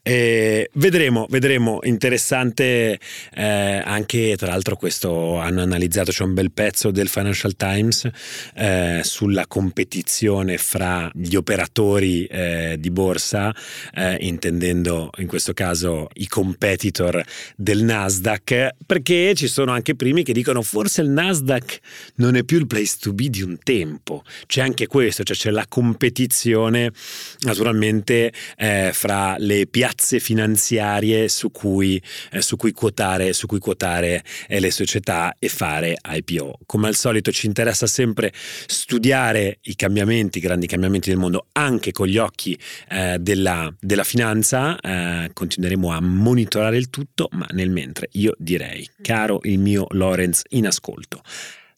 Eh, 0.04 0.70
vedremo, 0.74 1.26
vedremo. 1.30 1.80
Interessante 1.84 3.00
eh, 3.34 3.82
anche 3.84 4.36
tra 4.38 4.48
l'altro 4.48 4.76
questo 4.76 5.38
hanno 5.38 5.62
analizzato, 5.62 6.12
c'è 6.12 6.24
un 6.24 6.34
bel 6.34 6.52
pezzo 6.52 6.92
del 6.92 7.08
Financial 7.08 7.56
Times 7.56 8.10
eh, 8.56 9.02
sulla 9.04 9.48
competizione 9.48 10.58
fra 10.58 11.10
gli 11.14 11.36
operatori 11.36 12.26
eh, 12.26 12.76
di 12.80 12.92
borsa, 12.92 13.54
eh, 13.94 14.18
intendendo 14.22 15.10
in 15.18 15.28
questo 15.28 15.54
caso 15.54 16.08
i 16.14 16.28
competitor 16.28 16.71
competitor 16.72 17.24
del 17.56 17.84
Nasdaq, 17.84 18.75
perché 18.86 19.34
ci 19.36 19.48
sono 19.48 19.72
anche 19.72 19.96
primi 19.96 20.24
che 20.24 20.34
dicono 20.34 20.62
forse 20.62 21.01
il 21.01 21.10
Nasdaq 21.10 21.80
non 22.16 22.36
è 22.36 22.44
più 22.44 22.58
il 22.58 22.68
place 22.68 22.98
to 23.00 23.13
be 23.13 23.30
di 23.30 23.42
un 23.42 23.58
tempo. 23.62 24.24
C'è 24.46 24.62
anche 24.62 24.88
questo, 24.88 25.24
cioè 25.24 25.36
c'è 25.36 25.50
la 25.51 25.66
competizione 25.68 26.92
naturalmente 27.42 28.32
eh, 28.58 28.92
fra 28.94 29.36
le 29.38 29.68
piazze 29.68 30.20
finanziarie 30.20 31.28
su 31.28 31.51
cui, 31.51 32.01
eh, 32.32 32.42
su 32.42 32.56
cui 32.56 32.72
quotare, 32.72 33.34
su 33.34 33.48
cui 33.48 33.60
quotare 33.60 34.24
eh, 34.48 34.60
le 34.60 34.72
società 34.72 35.36
e 35.38 35.50
fare 35.50 35.98
IPO. 36.04 36.60
Come 36.66 36.88
al 36.88 36.96
solito 36.96 37.32
ci 37.32 37.48
interessa 37.48 37.88
sempre 37.88 38.32
studiare 38.34 39.60
i 39.63 39.75
cambiamenti, 39.75 40.38
i 40.38 40.42
grandi 40.42 40.68
cambiamenti 40.68 41.10
del 41.10 41.18
mondo 41.18 41.48
anche 41.54 41.92
con 41.92 42.08
gli 42.08 42.18
occhi 42.18 42.58
eh, 42.90 43.18
della, 43.20 43.74
della, 43.80 44.04
finanza, 44.04 44.80
eh, 44.80 45.30
continueremo 45.34 45.92
a 45.92 46.01
monitorare 46.01 46.61
il 46.70 46.89
tutto, 46.89 47.27
ma 47.32 47.48
nel 47.51 47.70
mentre 47.70 48.10
io 48.13 48.36
direi, 48.38 48.88
caro 49.01 49.39
il 49.44 49.60
mio 49.60 49.88
Lorenz 49.91 50.44
in 50.50 50.68
ascolto, 50.68 51.22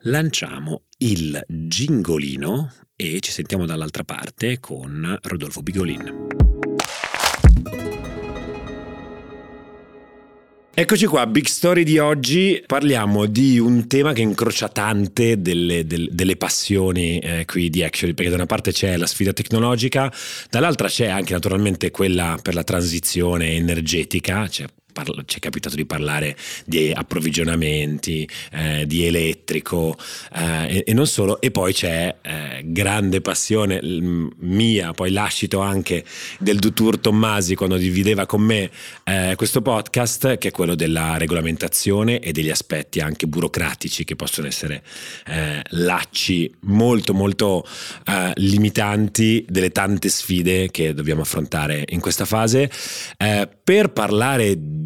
lanciamo 0.02 0.84
il 1.00 1.42
gingolino 1.48 2.72
e 2.96 3.20
ci 3.20 3.32
sentiamo 3.32 3.66
dall'altra 3.66 4.04
parte 4.04 4.60
con 4.60 5.18
Rodolfo 5.22 5.62
Bigolin. 5.62 6.33
Eccoci 10.76 11.06
qua, 11.06 11.28
Big 11.28 11.46
Story 11.46 11.84
di 11.84 12.00
oggi, 12.00 12.64
parliamo 12.66 13.28
di 13.28 13.60
un 13.60 13.86
tema 13.86 14.12
che 14.12 14.22
incrocia 14.22 14.70
tante 14.70 15.40
delle, 15.40 15.86
delle, 15.86 16.08
delle 16.10 16.36
passioni 16.36 17.20
eh, 17.20 17.46
qui 17.46 17.70
di 17.70 17.84
Actually, 17.84 18.16
perché 18.16 18.32
da 18.32 18.38
una 18.38 18.48
parte 18.48 18.72
c'è 18.72 18.98
la 18.98 19.06
sfida 19.06 19.34
tecnologica, 19.34 20.12
dall'altra 20.50 20.88
c'è 20.88 21.06
anche 21.06 21.34
naturalmente 21.34 21.92
quella 21.92 22.40
per 22.42 22.56
la 22.56 22.64
transizione 22.64 23.52
energetica, 23.52 24.48
cioè 24.48 24.66
parla, 24.94 25.24
ci 25.26 25.38
è 25.38 25.40
capitato 25.40 25.76
di 25.76 25.86
parlare 25.86 26.38
di 26.66 26.92
approvvigionamenti, 26.94 28.30
eh, 28.52 28.86
di 28.86 29.06
elettrico 29.06 29.98
eh, 30.34 30.78
e, 30.78 30.84
e, 30.88 30.94
non 30.94 31.08
solo, 31.08 31.42
e 31.42 31.52
poi 31.52 31.74
c'è 31.74 32.16
eh, 32.22 32.62
grande 32.64 33.20
passione 33.20 33.82
mia, 33.84 34.94
poi 34.94 35.12
lascito 35.12 35.60
anche 35.60 36.06
del 36.40 36.60
Dutour 36.60 37.00
Tommasi 37.00 37.56
quando 37.56 37.76
divideva 37.76 38.26
con 38.26 38.42
me 38.42 38.70
eh, 39.04 39.34
questo 39.36 39.62
podcast, 39.62 40.38
che 40.38 40.50
è 40.50 40.52
quello 40.52 40.76
della 40.76 41.18
regolamentazione 41.18 42.20
e 42.20 42.32
degli 42.32 42.52
aspetti 42.52 43.00
anche 43.00 43.28
burocratici 43.28 44.04
che 44.06 44.16
possono 44.16 44.48
essere 44.48 44.84
eh, 45.26 45.62
lacci 45.70 46.50
molto 46.62 47.14
molto 47.14 47.66
eh, 48.06 48.32
limitanti 48.36 49.44
delle 49.50 49.72
tante 49.72 50.10
sfide 50.10 50.70
che 50.70 50.94
dobbiamo 50.94 51.22
affrontare 51.22 51.84
in 51.90 52.00
questa 52.00 52.26
fase. 52.26 52.70
per 53.64 53.92
parlare 53.92 54.56
di 54.58 54.83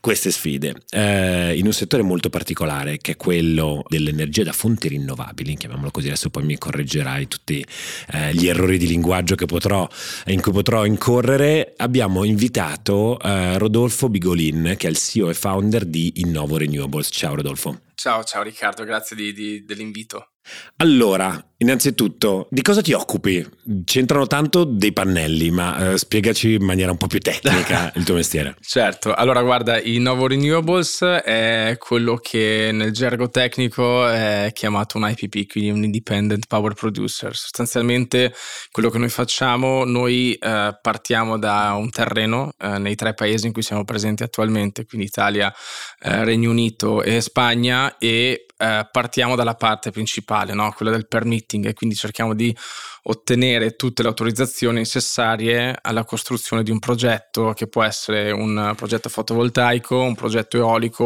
queste 0.00 0.30
sfide 0.30 0.74
eh, 0.90 1.56
in 1.56 1.66
un 1.66 1.72
settore 1.72 2.02
molto 2.02 2.30
particolare 2.30 2.98
che 2.98 3.12
è 3.12 3.16
quello 3.16 3.84
dell'energia 3.86 4.42
da 4.42 4.52
fonti 4.52 4.88
rinnovabili, 4.88 5.56
chiamiamolo 5.56 5.90
così, 5.90 6.06
adesso 6.06 6.30
poi 6.30 6.44
mi 6.44 6.56
correggerai 6.56 7.28
tutti 7.28 7.64
eh, 8.12 8.34
gli 8.34 8.48
errori 8.48 8.78
di 8.78 8.86
linguaggio 8.86 9.34
potrò, 9.46 9.86
in 10.26 10.40
cui 10.40 10.52
potrò 10.52 10.84
incorrere, 10.86 11.74
abbiamo 11.76 12.24
invitato 12.24 13.18
eh, 13.20 13.58
Rodolfo 13.58 14.08
Bigolin 14.08 14.74
che 14.76 14.86
è 14.86 14.90
il 14.90 14.96
CEO 14.96 15.28
e 15.28 15.34
founder 15.34 15.84
di 15.84 16.12
Innovo 16.16 16.56
Renewables. 16.56 17.08
Ciao 17.10 17.34
Rodolfo. 17.34 17.80
Ciao, 17.94 18.24
ciao 18.24 18.42
Riccardo, 18.42 18.84
grazie 18.84 19.14
di, 19.14 19.32
di, 19.34 19.64
dell'invito. 19.64 20.30
Allora, 20.76 21.49
innanzitutto, 21.60 22.46
di 22.50 22.62
cosa 22.62 22.80
ti 22.80 22.92
occupi? 22.92 23.46
C'entrano 23.84 24.26
tanto 24.26 24.64
dei 24.64 24.92
pannelli, 24.92 25.50
ma 25.50 25.92
eh, 25.92 25.98
spiegaci 25.98 26.54
in 26.54 26.64
maniera 26.64 26.90
un 26.90 26.96
po' 26.96 27.06
più 27.06 27.18
tecnica 27.18 27.92
il 27.96 28.04
tuo 28.04 28.14
mestiere. 28.14 28.56
Certo, 28.60 29.14
allora 29.14 29.42
guarda, 29.42 29.78
il 29.80 30.00
nuovo 30.00 30.26
Renewables 30.26 31.02
è 31.02 31.76
quello 31.78 32.16
che 32.16 32.70
nel 32.72 32.92
gergo 32.92 33.28
tecnico 33.28 34.06
è 34.08 34.50
chiamato 34.52 34.98
un 34.98 35.08
IPP, 35.08 35.50
quindi 35.50 35.70
un 35.70 35.84
Independent 35.84 36.46
Power 36.46 36.74
Producer. 36.74 37.34
Sostanzialmente 37.34 38.34
quello 38.70 38.90
che 38.90 38.98
noi 38.98 39.10
facciamo, 39.10 39.84
noi 39.84 40.34
eh, 40.34 40.78
partiamo 40.80 41.38
da 41.38 41.74
un 41.76 41.90
terreno 41.90 42.52
eh, 42.58 42.78
nei 42.78 42.94
tre 42.94 43.14
paesi 43.14 43.46
in 43.46 43.52
cui 43.52 43.62
siamo 43.62 43.84
presenti 43.84 44.22
attualmente, 44.22 44.86
quindi 44.86 45.06
Italia, 45.06 45.52
eh, 46.00 46.24
Regno 46.24 46.50
Unito 46.50 47.02
e 47.02 47.20
Spagna, 47.20 47.98
e 47.98 48.46
eh, 48.60 48.86
partiamo 48.92 49.36
dalla 49.36 49.54
parte 49.54 49.90
principale, 49.90 50.52
no? 50.52 50.70
quella 50.72 50.92
del 50.92 51.08
permitting, 51.50 51.66
e 51.66 51.74
quindi 51.74 51.96
cerchiamo 51.96 52.34
di 52.34 52.56
ottenere 53.04 53.76
tutte 53.76 54.02
le 54.02 54.08
autorizzazioni 54.08 54.78
necessarie 54.78 55.76
alla 55.80 56.04
costruzione 56.04 56.62
di 56.62 56.70
un 56.70 56.78
progetto 56.78 57.52
che 57.54 57.66
può 57.66 57.82
essere 57.82 58.30
un 58.30 58.74
progetto 58.76 59.08
fotovoltaico, 59.08 59.96
un 59.96 60.14
progetto 60.14 60.58
eolico 60.58 61.04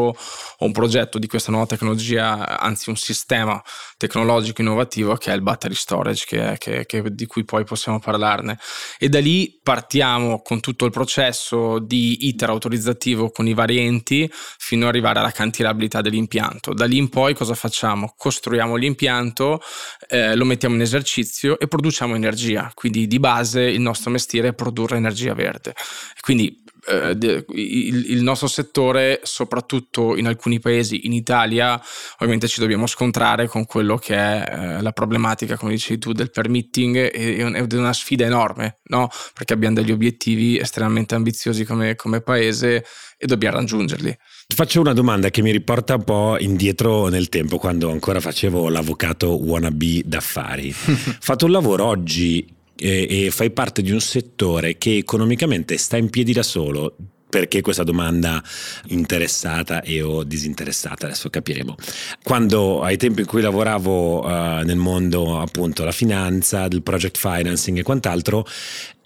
o 0.59 0.65
un 0.65 0.73
progetto 0.73 1.19
di 1.19 1.29
questa 1.29 1.53
nuova 1.53 1.67
tecnologia, 1.67 2.59
anzi 2.59 2.91
un 2.91 2.97
sistema 2.97 3.63
tecnologico 3.97 4.61
innovativo 4.61 5.15
che 5.15 5.31
è 5.31 5.35
il 5.35 5.43
battery 5.43 5.75
storage, 5.75 6.25
che 6.27 6.57
che, 6.59 6.85
che, 6.85 7.15
di 7.15 7.27
cui 7.27 7.45
poi 7.45 7.65
possiamo 7.65 8.01
parlarne. 8.01 8.59
E 8.99 9.09
da 9.09 9.21
lì 9.21 9.59
partiamo 9.63 10.43
con 10.43 10.61
tutto 10.61 10.85
il 10.85 10.91
processo 10.91 11.79
di 11.79 12.27
iter 12.27 12.51
autorizzativo 12.51 13.31
con 13.31 13.47
i 13.47 13.55
vari 13.55 13.79
enti 13.79 14.29
fino 14.33 14.83
ad 14.83 14.89
arrivare 14.89 15.21
alla 15.21 15.31
cantierabilità 15.31 16.01
dell'impianto. 16.01 16.75
Da 16.75 16.87
lì 16.87 16.97
in 16.97 17.09
poi 17.09 17.35
cosa 17.35 17.55
facciamo? 17.55 18.15
Costruiamo 18.17 18.75
l'impianto, 18.75 19.61
eh, 20.09 20.34
lo 20.35 20.45
mettiamo 20.45 20.75
in 20.75 20.81
esercizio 20.81 21.59
e 21.59 21.69
produciamo 21.69 21.83
produciamo 21.95 22.15
energia, 22.15 22.71
quindi 22.75 23.07
di 23.07 23.19
base 23.19 23.63
il 23.63 23.81
nostro 23.81 24.11
mestiere 24.11 24.49
è 24.49 24.55
produrre 24.55 24.97
energia 24.97 25.35
verde. 25.35 25.75
Quindi 26.21 26.63
eh, 26.87 27.17
il, 27.55 28.11
il, 28.11 28.23
nostro 28.23 28.47
settore, 28.47 29.21
soprattutto 29.23 30.17
in 30.17 30.27
alcuni 30.27 30.61
paesi, 30.61 31.07
in 31.07 31.13
Italia, 31.13 31.81
ovviamente 32.15 32.49
ci 32.49 32.61
dobbiamo 32.61 32.87
scontrare 32.87 33.47
con 33.47 33.65
quello 33.67 33.97
che 33.97 34.15
è 34.15 34.45
eh, 34.47 34.83
la 34.83 34.93
problematica, 34.93 35.57
come 35.57 35.73
dicevi 35.73 35.99
tu, 35.99 36.13
del 36.13 36.31
permitting 36.31 37.11
ed 37.13 37.73
è 37.73 37.77
una 37.77 37.93
sfida 37.93 38.25
enorme, 38.25 38.81
no? 38.85 39.09
Perché 39.33 39.53
abbiamo 39.53 39.75
degli 39.75 39.93
obiettivi 39.93 40.59
estremamente 40.59 41.15
ambiziosi 41.15 41.65
come, 41.65 41.97
come 41.97 42.21
paese 42.21 42.85
e 43.17 43.27
dobbiamo 43.27 43.57
raggiungerli. 43.57 44.17
Ti 44.47 44.57
faccio 44.57 44.81
una 44.81 44.93
domanda 44.93 45.31
che 45.31 45.43
mi 45.43 45.51
riporta 45.51 45.95
un 45.95 46.05
po' 46.05 46.37
indietro 46.39 47.09
nel 47.09 47.29
tempo, 47.29 47.59
quando 47.59 47.91
ancora 47.91 48.21
facevo 48.21 48.69
l'avvocato 48.69 49.43
wannabe 49.43 50.03
d'affari. 50.05 50.73
Fatto 50.75 51.47
un 51.47 51.53
lavoro 51.53 51.85
oggi 51.85 52.63
e, 52.77 53.29
fai 53.31 53.51
parte 53.51 53.83
di 53.83 53.91
un 53.91 54.01
settore 54.01 54.79
che 54.79 54.97
economicamente 54.97 55.77
sta 55.79 55.97
in 55.97 56.11
piedi 56.11 56.33
da 56.33 56.43
solo, 56.43 56.97
perché 57.35 57.63
questa 57.63 57.83
domanda 57.83 58.41
interessata 58.89 59.83
e 59.83 60.03
o 60.03 60.23
disinteressata, 60.23 61.07
adesso 61.07 61.31
capiremo. 61.31 61.75
Quando 62.23 62.83
ai 62.83 62.97
tempi 62.97 63.23
in 63.23 63.27
cui 63.27 63.43
lavoravo 63.43 64.25
uh, 64.25 64.29
nel 64.63 64.77
mondo 64.77 65.41
appunto 65.41 65.81
della 65.81 65.93
finanza, 65.93 66.69
del 66.69 66.83
project 66.83 67.19
financing 67.19 67.79
e 67.79 67.83
quant'altro, 67.83 68.47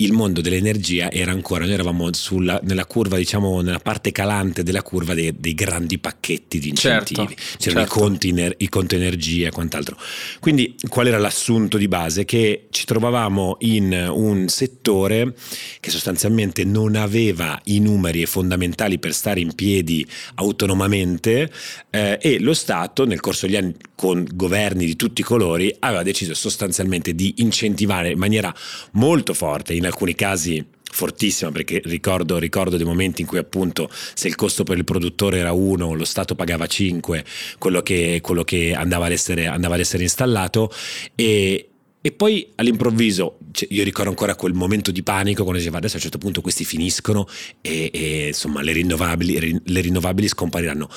il 0.01 0.13
mondo 0.13 0.41
dell'energia 0.41 1.11
era 1.11 1.33
ancora, 1.33 1.65
noi 1.65 1.75
eravamo 1.75 2.13
sulla, 2.13 2.61
nella 2.63 2.87
curva, 2.87 3.17
diciamo, 3.17 3.61
nella 3.63 3.81
parte 3.81 4.13
calante 4.13 4.63
della 4.63 4.83
curva 4.83 5.13
dei, 5.13 5.35
dei 5.37 5.55
grandi 5.55 5.99
pacchetti 5.99 6.61
di 6.61 6.69
incentivi. 6.69 7.35
Certo, 7.35 7.57
C'erano 7.59 7.81
certo. 7.85 7.99
i, 7.99 8.01
conti, 8.01 8.55
i 8.59 8.69
conti 8.69 8.95
energia 8.95 9.49
e 9.49 9.51
quant'altro. 9.51 9.97
Quindi 10.39 10.77
qual 10.89 11.09
era 11.09 11.19
l'assunto 11.19 11.79
di 11.79 11.89
base? 11.89 12.25
Che 12.25 12.69
ci 12.71 12.85
trovavamo 12.85 13.57
in 13.61 14.09
un 14.13 14.49
settore 14.49 15.35
che 15.81 15.91
sostanzialmente 15.91 16.63
non 16.63 16.95
aveva 16.95 17.61
i 17.65 17.81
numeri 17.81 18.25
fondamentali 18.27 19.01
per 19.01 19.13
stare 19.13 19.41
in 19.41 19.53
piedi 19.57 20.07
autonomamente 20.37 21.51
eh, 21.91 22.19
e 22.23 22.39
lo 22.39 22.55
Stato 22.55 23.05
nel 23.05 23.21
corso 23.21 23.47
degli 23.47 23.57
anni 23.57 23.75
con 23.99 24.25
governi 24.33 24.87
di 24.87 24.95
tutti 24.95 25.23
i 25.23 25.25
colori 25.25 25.75
aveva 25.81 26.05
deciso 26.05 26.33
sostanzialmente 26.33 27.17
di 27.17 27.35
incentivare 27.39 28.13
in 28.13 28.19
maniera 28.19 28.55
molto 28.93 29.35
forte 29.35 29.75
in 29.75 29.87
alcuni 29.87 30.15
casi 30.15 30.65
fortissima 30.89 31.51
perché 31.51 31.83
ricordo, 31.85 32.39
ricordo, 32.39 32.77
dei 32.77 32.87
momenti 32.87 33.23
in 33.23 33.27
cui 33.27 33.39
appunto 33.39 33.91
se 33.91 34.29
il 34.29 34.37
costo 34.37 34.63
per 34.63 34.79
il 34.79 34.85
produttore 34.85 35.39
era 35.39 35.51
1 35.51 35.95
lo 35.95 36.05
Stato 36.05 36.37
pagava 36.37 36.69
5 36.69 37.25
quello 37.59 37.83
che, 37.83 38.21
quello 38.23 38.45
che 38.45 38.73
andava, 38.73 39.07
ad 39.07 39.13
essere, 39.13 39.47
andava, 39.47 39.75
ad 39.75 39.81
essere, 39.81 40.05
installato. 40.05 40.71
E, 41.17 41.69
e 42.01 42.13
poi 42.13 42.53
all'improvviso 42.55 43.39
cioè 43.51 43.67
io 43.73 43.83
ricordo 43.83 44.11
ancora 44.11 44.37
quel 44.37 44.55
momento 44.55 44.93
di 44.93 45.03
panico 45.03 45.43
quando 45.43 45.59
diceva 45.59 45.79
adesso 45.79 45.95
a 45.95 45.97
un 45.97 46.03
certo 46.03 46.19
punto 46.19 46.41
questi 46.41 46.65
finiscono 46.65 47.27
e, 47.61 47.91
e 47.93 48.27
insomma 48.29 48.63
le 48.63 48.71
rinnovabili, 48.71 49.61
le 49.65 49.81
rinnovabili 49.81 50.29
scompariranno. 50.29 50.89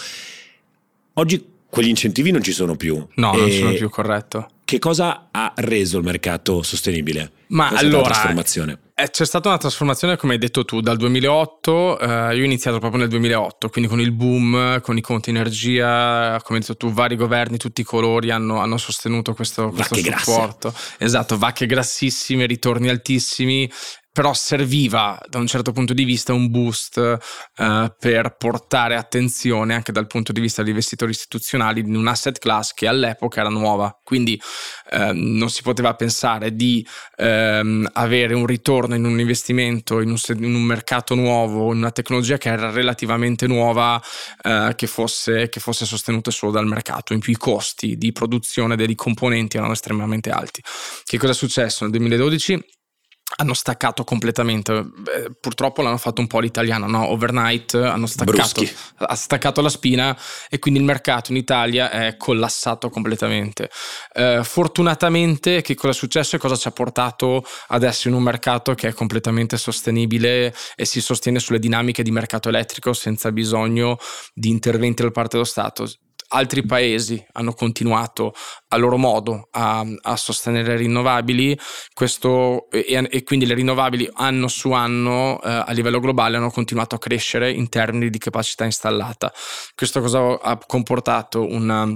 Oggi 1.16 1.51
quegli 1.72 1.88
incentivi 1.88 2.30
non 2.30 2.44
ci 2.44 2.52
sono 2.52 2.76
più 2.76 3.04
no 3.16 3.32
non 3.34 3.50
sono 3.50 3.74
più 3.74 3.90
corretto 3.90 4.48
che 4.72 4.80
cosa 4.80 5.28
ha 5.32 5.52
reso 5.58 5.98
il 5.98 6.06
mercato 6.06 6.62
sostenibile? 6.64 7.34
Ma 7.48 7.68
Questa 7.68 7.86
allora, 7.86 8.04
trasformazione? 8.04 8.80
Eh, 8.94 9.10
c'è 9.10 9.26
stata 9.26 9.50
una 9.50 9.58
trasformazione, 9.58 10.16
come 10.16 10.32
hai 10.32 10.40
detto 10.40 10.64
tu, 10.64 10.80
dal 10.80 10.96
2008, 10.96 12.00
eh, 12.00 12.36
io 12.36 12.42
ho 12.42 12.46
iniziato 12.46 12.80
proprio 12.80 13.02
nel 13.02 13.10
2008, 13.10 13.68
quindi 13.68 13.90
con 13.90 14.00
il 14.00 14.14
boom, 14.14 14.80
con 14.80 14.96
i 14.96 15.02
conti 15.02 15.30
energia, 15.30 16.40
come 16.42 16.60
hai 16.60 16.66
detto 16.66 16.78
tu, 16.78 16.94
vari 16.94 17.18
governi, 17.18 17.58
tutti 17.58 17.82
i 17.82 17.84
colori 17.84 18.32
hanno, 18.32 18.62
hanno 18.62 18.78
sostenuto 18.78 19.34
questo, 19.34 19.72
questo 19.72 19.96
supporto. 19.96 20.70
Grasse. 20.70 20.96
Esatto, 21.00 21.38
vacche 21.38 21.66
grassissime, 21.66 22.46
ritorni 22.46 22.88
altissimi 22.88 23.70
però 24.12 24.34
serviva 24.34 25.20
da 25.30 25.38
un 25.38 25.48
certo 25.48 25.72
punto 25.72 25.94
di 25.94 26.04
vista 26.04 26.34
un 26.34 26.50
boost 26.50 26.98
eh, 26.98 27.96
per 27.98 28.36
portare 28.38 28.96
attenzione 28.96 29.74
anche 29.74 29.92
dal 29.92 30.08
punto 30.08 30.34
di 30.34 30.42
vista 30.42 30.62
degli 30.62 30.72
investitori 30.72 31.12
istituzionali 31.12 31.80
in 31.80 31.96
un 31.96 32.08
asset 32.08 32.38
class 32.38 32.74
che 32.74 32.88
all'epoca 32.88 33.40
era 33.40 33.50
nuova, 33.50 33.98
quindi 34.04 34.40
eh, 34.90 35.12
non 35.14 35.50
si 35.50 35.62
poteva 35.62 35.96
pensare 35.96 36.56
di 36.56 36.86
ehm, 37.16 37.90
avere 37.94 38.34
un 38.34 38.46
ritorno 38.46 38.96
in 38.96 39.06
un 39.06 39.20
investimento 39.20 40.02
in 40.02 40.10
un, 40.10 40.18
in 40.40 40.56
un, 40.56 40.64
mercato 40.64 41.16
nuovo, 41.16 41.72
in 41.72 41.78
una 41.78 41.92
tecnologia 41.92 42.38
che 42.38 42.50
era 42.50 42.70
relativamente 42.70 43.48
nuova, 43.48 44.02
eh, 44.44 44.74
che, 44.76 44.88
fosse, 44.88 45.48
che 45.48 45.60
fosse 45.60 45.86
sostenuta 45.86 46.32
solo 46.32 46.52
dal 46.52 46.68
mercato, 46.68 47.14
in 47.14 47.20
più 47.20 47.32
i 47.32 47.38
costi 47.38 47.98
di 47.98 48.12
produzione 48.12 48.76
dei 48.76 48.94
componenti 48.96 49.58
erano 49.58 49.74
estremamente 49.74 50.30
alti. 50.30 50.62
Che 51.04 51.18
cosa 51.18 51.32
è 51.32 51.36
successo 51.36 51.84
nel 51.84 51.92
2012? 51.92 52.80
Hanno 53.42 53.54
staccato 53.54 54.04
completamente. 54.04 54.84
Beh, 54.84 55.32
purtroppo 55.40 55.82
l'hanno 55.82 55.98
fatto 55.98 56.22
un 56.22 56.28
po' 56.28 56.40
l'italiano, 56.40 56.88
no? 56.88 57.08
Overnight 57.10 57.74
hanno 57.74 58.06
staccato, 58.06 58.64
ha 58.98 59.16
staccato 59.16 59.62
la 59.62 59.70
spina 59.70 60.18
e 60.50 60.60
quindi 60.60 60.80
il 60.80 60.86
mercato 60.86 61.32
in 61.32 61.38
Italia 61.38 61.90
è 61.90 62.18
collassato 62.18 62.90
completamente. 62.90 63.70
Eh, 64.14 64.42
fortunatamente, 64.44 65.62
che 65.62 65.76
cosa 65.76 65.90
è 65.90 65.94
successo 65.94 66.36
e 66.36 66.40
cosa 66.40 66.56
ci 66.56 66.68
ha 66.68 66.72
portato 66.72 67.44
adesso 67.70 68.08
in 68.08 68.14
un 68.14 68.24
mercato 68.24 68.76
che 68.76 68.90
è 68.90 68.94
completamente 68.94 69.58
sostenibile 69.58 70.54
e 70.76 70.86
si 70.86 71.02
sostiene 71.02 71.40
sulle 71.40 71.60
dinamiche 71.60 72.04
di 72.04 72.12
mercato 72.12 72.50
elettrico 72.50 72.94
senza 72.94 73.32
bisogno 73.32 73.98
di 74.34 74.50
interventi 74.50 75.02
da 75.02 75.12
parte 75.12 75.38
dello 75.38 75.46
Stato? 75.46 75.92
Altri 76.34 76.66
paesi 76.66 77.24
hanno 77.34 77.54
continuato 77.54 78.34
a 78.70 78.78
loro 78.78 78.98
modo 78.98 79.48
a, 79.52 79.86
a 80.02 80.16
sostenere 80.16 80.70
le 80.70 80.78
rinnovabili 80.78 81.58
questo, 81.94 82.70
e, 82.70 83.08
e, 83.10 83.24
quindi 83.24 83.46
le 83.46 83.54
rinnovabili 83.54 84.10
anno 84.14 84.48
su 84.48 84.72
anno 84.72 85.42
eh, 85.42 85.50
a 85.50 85.72
livello 85.72 86.00
globale 86.00 86.38
hanno 86.38 86.52
continuato 86.52 86.96
a 86.96 87.00
crescere 87.00 87.52
in 87.52 87.70
termini 87.70 88.10
di 88.10 88.18
capacità 88.18 88.66
installata. 88.66 89.32
Questo 89.76 90.02
cosa 90.02 90.40
ha 90.42 90.58
comportato 90.66 91.46
una, 91.46 91.88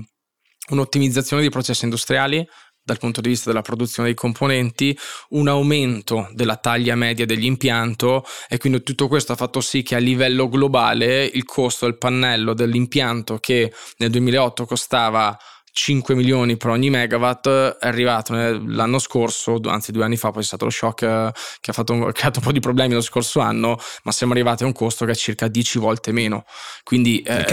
un'ottimizzazione 0.69 1.41
dei 1.41 1.51
processi 1.51 1.85
industriali, 1.85 2.45
dal 2.85 2.99
punto 2.99 3.19
di 3.19 3.29
vista 3.29 3.49
della 3.49 3.63
produzione 3.63 4.09
dei 4.09 4.15
componenti, 4.15 4.95
un 5.29 5.47
aumento 5.47 6.29
della 6.33 6.57
taglia 6.57 6.93
media 6.95 7.25
dell'impianto 7.25 8.23
e 8.47 8.57
quindi 8.57 8.83
tutto 8.83 9.07
questo 9.07 9.31
ha 9.31 9.35
fatto 9.35 9.59
sì 9.59 9.81
che 9.81 9.95
a 9.95 9.99
livello 9.99 10.47
globale 10.47 11.25
il 11.25 11.45
costo 11.45 11.85
del 11.85 11.97
pannello 11.97 12.53
dell'impianto 12.53 13.39
che 13.39 13.73
nel 13.97 14.11
2008 14.11 14.65
costava 14.65 15.35
5 15.77 16.15
milioni 16.15 16.55
per 16.55 16.69
ogni 16.69 16.89
megawatt 16.89 17.49
è 17.49 17.85
arrivato 17.85 18.33
l'anno 18.33 18.97
scorso, 18.97 19.59
anzi 19.65 19.91
due 19.91 20.05
anni 20.05 20.15
fa, 20.15 20.31
poi 20.31 20.41
è 20.41 20.45
stato 20.45 20.63
lo 20.63 20.71
shock 20.71 21.01
eh, 21.01 21.31
che 21.59 21.71
ha, 21.71 21.73
fatto, 21.73 22.07
ha 22.07 22.13
creato 22.13 22.39
un 22.39 22.45
po' 22.45 22.53
di 22.53 22.61
problemi 22.61 22.93
lo 22.93 23.01
scorso 23.01 23.41
anno, 23.41 23.77
ma 24.03 24.13
siamo 24.13 24.31
arrivati 24.31 24.63
a 24.63 24.67
un 24.67 24.71
costo 24.71 25.03
che 25.03 25.11
è 25.11 25.15
circa 25.15 25.49
10 25.49 25.77
volte 25.79 26.13
meno. 26.13 26.45
Quindi 26.81 27.19
eh, 27.23 27.43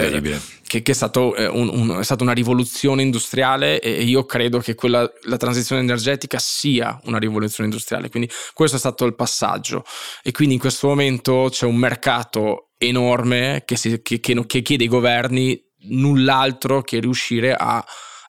che, 0.65 0.83
che, 0.83 0.93
è, 0.93 0.95
stato, 0.95 1.35
eh, 1.35 1.49
un, 1.49 1.69
un, 1.69 1.99
è 1.99 2.05
stata 2.05 2.23
una 2.23 2.33
rivoluzione 2.33 3.03
industriale 3.03 3.81
e 3.81 4.05
io 4.05 4.25
credo 4.25 4.61
che 4.61 4.77
quella, 4.77 5.11
la 5.23 5.37
transizione 5.37 5.83
energetica 5.83 6.39
sia 6.39 7.01
una 7.07 7.19
rivoluzione 7.19 7.69
industriale. 7.69 8.09
Quindi 8.09 8.31
questo 8.55 8.77
è 8.77 8.79
stato 8.79 9.05
il 9.05 9.17
passaggio. 9.17 9.83
E 10.23 10.31
quindi 10.31 10.55
in 10.55 10.61
questo 10.61 10.87
momento 10.87 11.49
c'è 11.51 11.67
un 11.67 11.77
mercato 11.77 12.69
enorme 12.79 13.65
che, 13.65 13.75
si, 13.75 14.01
che, 14.01 14.21
che 14.21 14.63
chiede 14.63 14.85
ai 14.85 14.89
governi 14.89 15.61
null'altro 15.89 16.83
che 16.83 17.01
riuscire 17.01 17.53
a 17.53 17.85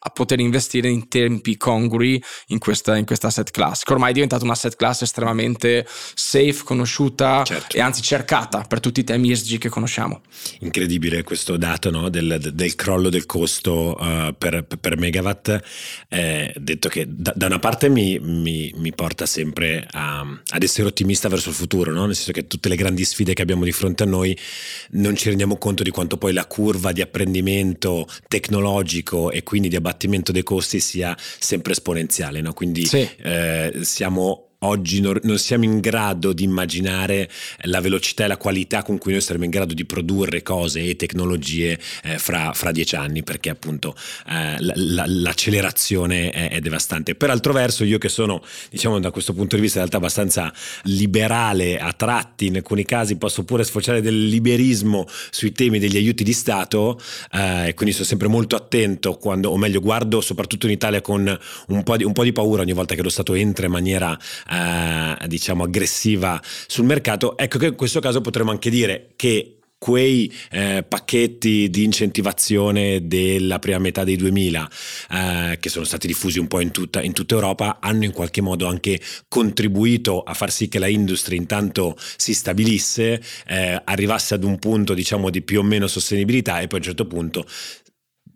a 0.05 0.09
poter 0.09 0.39
investire 0.39 0.89
in 0.89 1.07
tempi 1.07 1.55
congrui 1.55 2.21
in 2.47 2.59
questa, 2.59 2.97
in 2.97 3.05
questa 3.05 3.27
asset 3.27 3.51
class, 3.51 3.83
che 3.83 3.93
ormai 3.93 4.09
è 4.09 4.13
diventata 4.13 4.43
una 4.43 4.53
asset 4.53 4.75
class 4.75 5.03
estremamente 5.03 5.87
safe, 5.87 6.61
conosciuta 6.63 7.43
certo. 7.45 7.77
e 7.77 7.79
anzi 7.79 8.01
cercata 8.01 8.61
per 8.61 8.81
tutti 8.81 8.99
i 8.99 9.03
temi 9.05 9.31
ESG 9.31 9.57
che 9.59 9.69
conosciamo. 9.69 10.21
Incredibile 10.59 11.23
questo 11.23 11.55
dato 11.55 11.89
no? 11.89 12.09
del, 12.09 12.51
del, 12.53 12.75
crollo 12.75 13.09
del 13.09 13.25
costo 13.25 13.95
uh, 13.97 14.35
per, 14.37 14.65
per, 14.79 14.97
megawatt, 14.97 15.61
eh, 16.09 16.53
detto 16.57 16.89
che 16.89 17.05
da, 17.07 17.31
da 17.33 17.45
una 17.45 17.59
parte 17.59 17.87
mi, 17.87 18.19
mi, 18.19 18.73
mi 18.75 18.93
porta 18.93 19.25
sempre 19.25 19.87
a, 19.89 20.19
ad 20.19 20.63
essere 20.63 20.87
ottimista 20.87 21.29
verso 21.29 21.49
il 21.49 21.55
futuro, 21.55 21.93
no? 21.93 22.05
nel 22.05 22.15
senso 22.15 22.33
che 22.33 22.47
tutte 22.47 22.67
le 22.67 22.75
grandi 22.75 23.05
sfide 23.05 23.33
che 23.33 23.41
abbiamo 23.41 23.63
di 23.63 23.71
fronte 23.71 24.03
a 24.03 24.05
noi 24.05 24.37
non 24.91 25.15
ci 25.15 25.29
rendiamo 25.29 25.55
conto 25.55 25.81
di 25.81 25.91
quanto 25.91 26.17
poi 26.17 26.33
la 26.33 26.45
curva 26.45 26.91
di 26.91 27.01
apprendimento 27.01 28.05
tecnologico 28.27 29.31
e 29.31 29.43
quindi 29.43 29.69
di 29.69 29.77
abbattimento 29.77 29.91
abbattimento 29.93 30.31
dei 30.31 30.43
costi 30.43 30.79
sia 30.79 31.15
sempre 31.17 31.71
esponenziale, 31.71 32.41
no? 32.41 32.53
quindi 32.53 32.85
sì. 32.85 33.07
eh, 33.21 33.79
siamo 33.81 34.52
oggi 34.63 35.01
non, 35.01 35.19
non, 35.23 35.37
siamo 35.37 35.63
in 35.63 35.79
grado 35.79 36.33
di 36.33 36.43
immaginare 36.43 37.29
la 37.63 37.81
velocità 37.81 38.25
e 38.25 38.27
la 38.27 38.37
qualità 38.37 38.83
con 38.83 38.97
cui 38.97 39.11
noi 39.11 39.21
saremo 39.21 39.45
in 39.45 39.49
grado 39.49 39.73
di 39.73 39.85
produrre 39.85 40.41
cose 40.41 40.81
e 40.81 40.95
tecnologie 40.95 41.79
eh, 42.03 42.17
fra, 42.17 42.53
fra, 42.53 42.71
dieci 42.71 42.95
anni, 42.95 43.23
perché 43.23 43.49
appunto 43.49 43.95
eh, 44.29 44.55
la, 44.59 44.73
la, 44.75 45.03
l'accelerazione 45.07 46.29
è, 46.31 46.49
è, 46.49 46.59
devastante. 46.59 47.15
Per 47.15 47.29
altro 47.29 47.53
verso, 47.53 47.83
io 47.83 47.97
che 47.97 48.09
sono, 48.09 48.41
diciamo, 48.69 48.99
da 48.99 49.11
questo 49.11 49.33
punto 49.33 49.55
di 49.55 49.61
vista 49.61 49.79
in 49.79 49.85
realtà 49.85 49.97
abbastanza 49.97 50.53
liberale 50.83 51.77
a 51.77 51.93
tratti, 51.93 52.47
in 52.47 52.55
alcuni 52.55 52.85
casi 52.85 53.17
posso 53.17 53.43
pure 53.43 53.63
sfociare 53.63 54.01
del 54.01 54.27
liberismo 54.27 55.07
sui 55.29 55.51
temi 55.51 55.79
degli 55.79 55.97
aiuti 55.97 56.23
di 56.23 56.33
Stato, 56.33 56.99
eh, 57.31 57.73
quindi 57.75 57.93
sono 57.93 58.05
sempre 58.05 58.27
molto 58.27 58.55
attento 58.55 59.15
quando, 59.15 59.49
o 59.49 59.57
meglio, 59.57 59.79
guardo 59.79 60.21
soprattutto 60.21 60.65
in 60.65 60.71
Italia 60.71 61.01
con 61.01 61.37
un 61.67 61.83
po' 61.83 61.97
di, 61.97 62.03
un 62.03 62.13
po 62.13 62.23
di 62.23 62.31
paura 62.31 62.61
ogni 62.61 62.73
volta 62.73 62.95
che 62.95 63.01
lo 63.01 63.09
Stato 63.09 63.33
entra 63.33 63.65
in 63.65 63.71
maniera 63.71 64.17
eh, 64.53 65.27
diciamo 65.27 65.63
aggressiva 65.63 66.41
sul 66.67 66.85
mercato, 66.85 67.37
ecco 67.37 67.57
che 67.57 67.67
in 67.67 67.75
questo 67.75 67.99
caso 67.99 68.21
potremmo 68.21 68.51
anche 68.51 68.69
dire 68.69 69.09
che 69.15 69.57
quei 69.83 70.33
eh, 70.49 70.85
pacchetti 70.87 71.69
di 71.69 71.83
incentivazione 71.83 73.05
della 73.05 73.59
prima 73.59 73.79
metà 73.79 74.05
dei 74.05 74.15
2000 74.15 74.69
eh, 75.11 75.57
che 75.59 75.67
sono 75.67 75.83
stati 75.83 76.07
diffusi 76.07 76.39
un 76.39 76.47
po' 76.47 76.61
in 76.61 76.71
tutta, 76.71 77.01
in 77.01 77.11
tutta, 77.11 77.35
Europa 77.35 77.79
hanno 77.81 78.05
in 78.05 78.13
qualche 78.13 78.39
modo 78.39 78.65
anche 78.65 78.97
contribuito 79.27 80.21
a 80.21 80.33
far 80.33 80.51
sì 80.51 80.69
che 80.69 80.79
la 80.79 80.87
industria 80.87 81.37
intanto 81.37 81.97
si 82.15 82.33
stabilisse, 82.33 83.21
eh, 83.45 83.81
arrivasse 83.83 84.35
ad 84.35 84.45
un 84.45 84.57
punto 84.57 84.93
diciamo 84.93 85.29
di 85.29 85.41
più 85.41 85.59
o 85.59 85.63
meno 85.63 85.87
sostenibilità 85.87 86.61
e 86.61 86.67
poi 86.67 86.79
a 86.79 86.81
un 86.81 86.87
certo 86.87 87.05
punto 87.05 87.45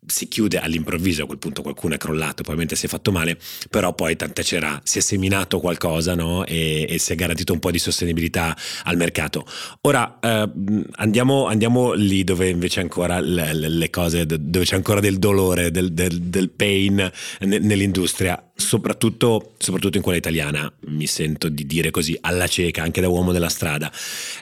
si 0.07 0.27
chiude 0.27 0.59
all'improvviso, 0.59 1.23
a 1.23 1.25
quel 1.25 1.37
punto 1.37 1.61
qualcuno 1.61 1.95
è 1.95 1.97
crollato, 1.97 2.35
probabilmente 2.35 2.75
si 2.75 2.85
è 2.85 2.89
fatto 2.89 3.11
male, 3.11 3.37
però 3.69 3.93
poi 3.93 4.15
tant'è 4.15 4.41
c'era, 4.41 4.79
si 4.83 4.99
è 4.99 5.01
seminato 5.01 5.59
qualcosa 5.59 6.15
no? 6.15 6.45
e, 6.45 6.85
e, 6.89 6.97
si 6.97 7.11
è 7.11 7.15
garantito 7.15 7.53
un 7.53 7.59
po' 7.59 7.71
di 7.71 7.79
sostenibilità 7.79 8.55
al 8.83 8.97
mercato. 8.97 9.45
Ora 9.81 10.19
eh, 10.19 10.49
andiamo, 10.95 11.45
andiamo, 11.45 11.93
lì 11.93 12.23
dove 12.23 12.49
invece 12.49 12.79
ancora 12.79 13.19
le, 13.19 13.53
le, 13.53 13.89
cose, 13.89 14.25
dove 14.25 14.65
c'è 14.65 14.75
ancora 14.75 14.99
del 14.99 15.19
dolore, 15.19 15.71
del, 15.71 15.91
del, 15.93 16.21
del 16.21 16.49
pain 16.49 17.11
nell'industria 17.39 18.46
soprattutto, 18.57 19.53
soprattutto 19.59 19.97
in 19.97 20.03
quella 20.03 20.17
italiana, 20.17 20.71
mi 20.87 21.05
sento 21.05 21.47
di 21.47 21.65
dire 21.67 21.91
così, 21.91 22.17
alla 22.19 22.47
cieca, 22.47 22.81
anche 22.81 23.01
da 23.01 23.07
uomo 23.07 23.31
della 23.31 23.49
strada, 23.49 23.91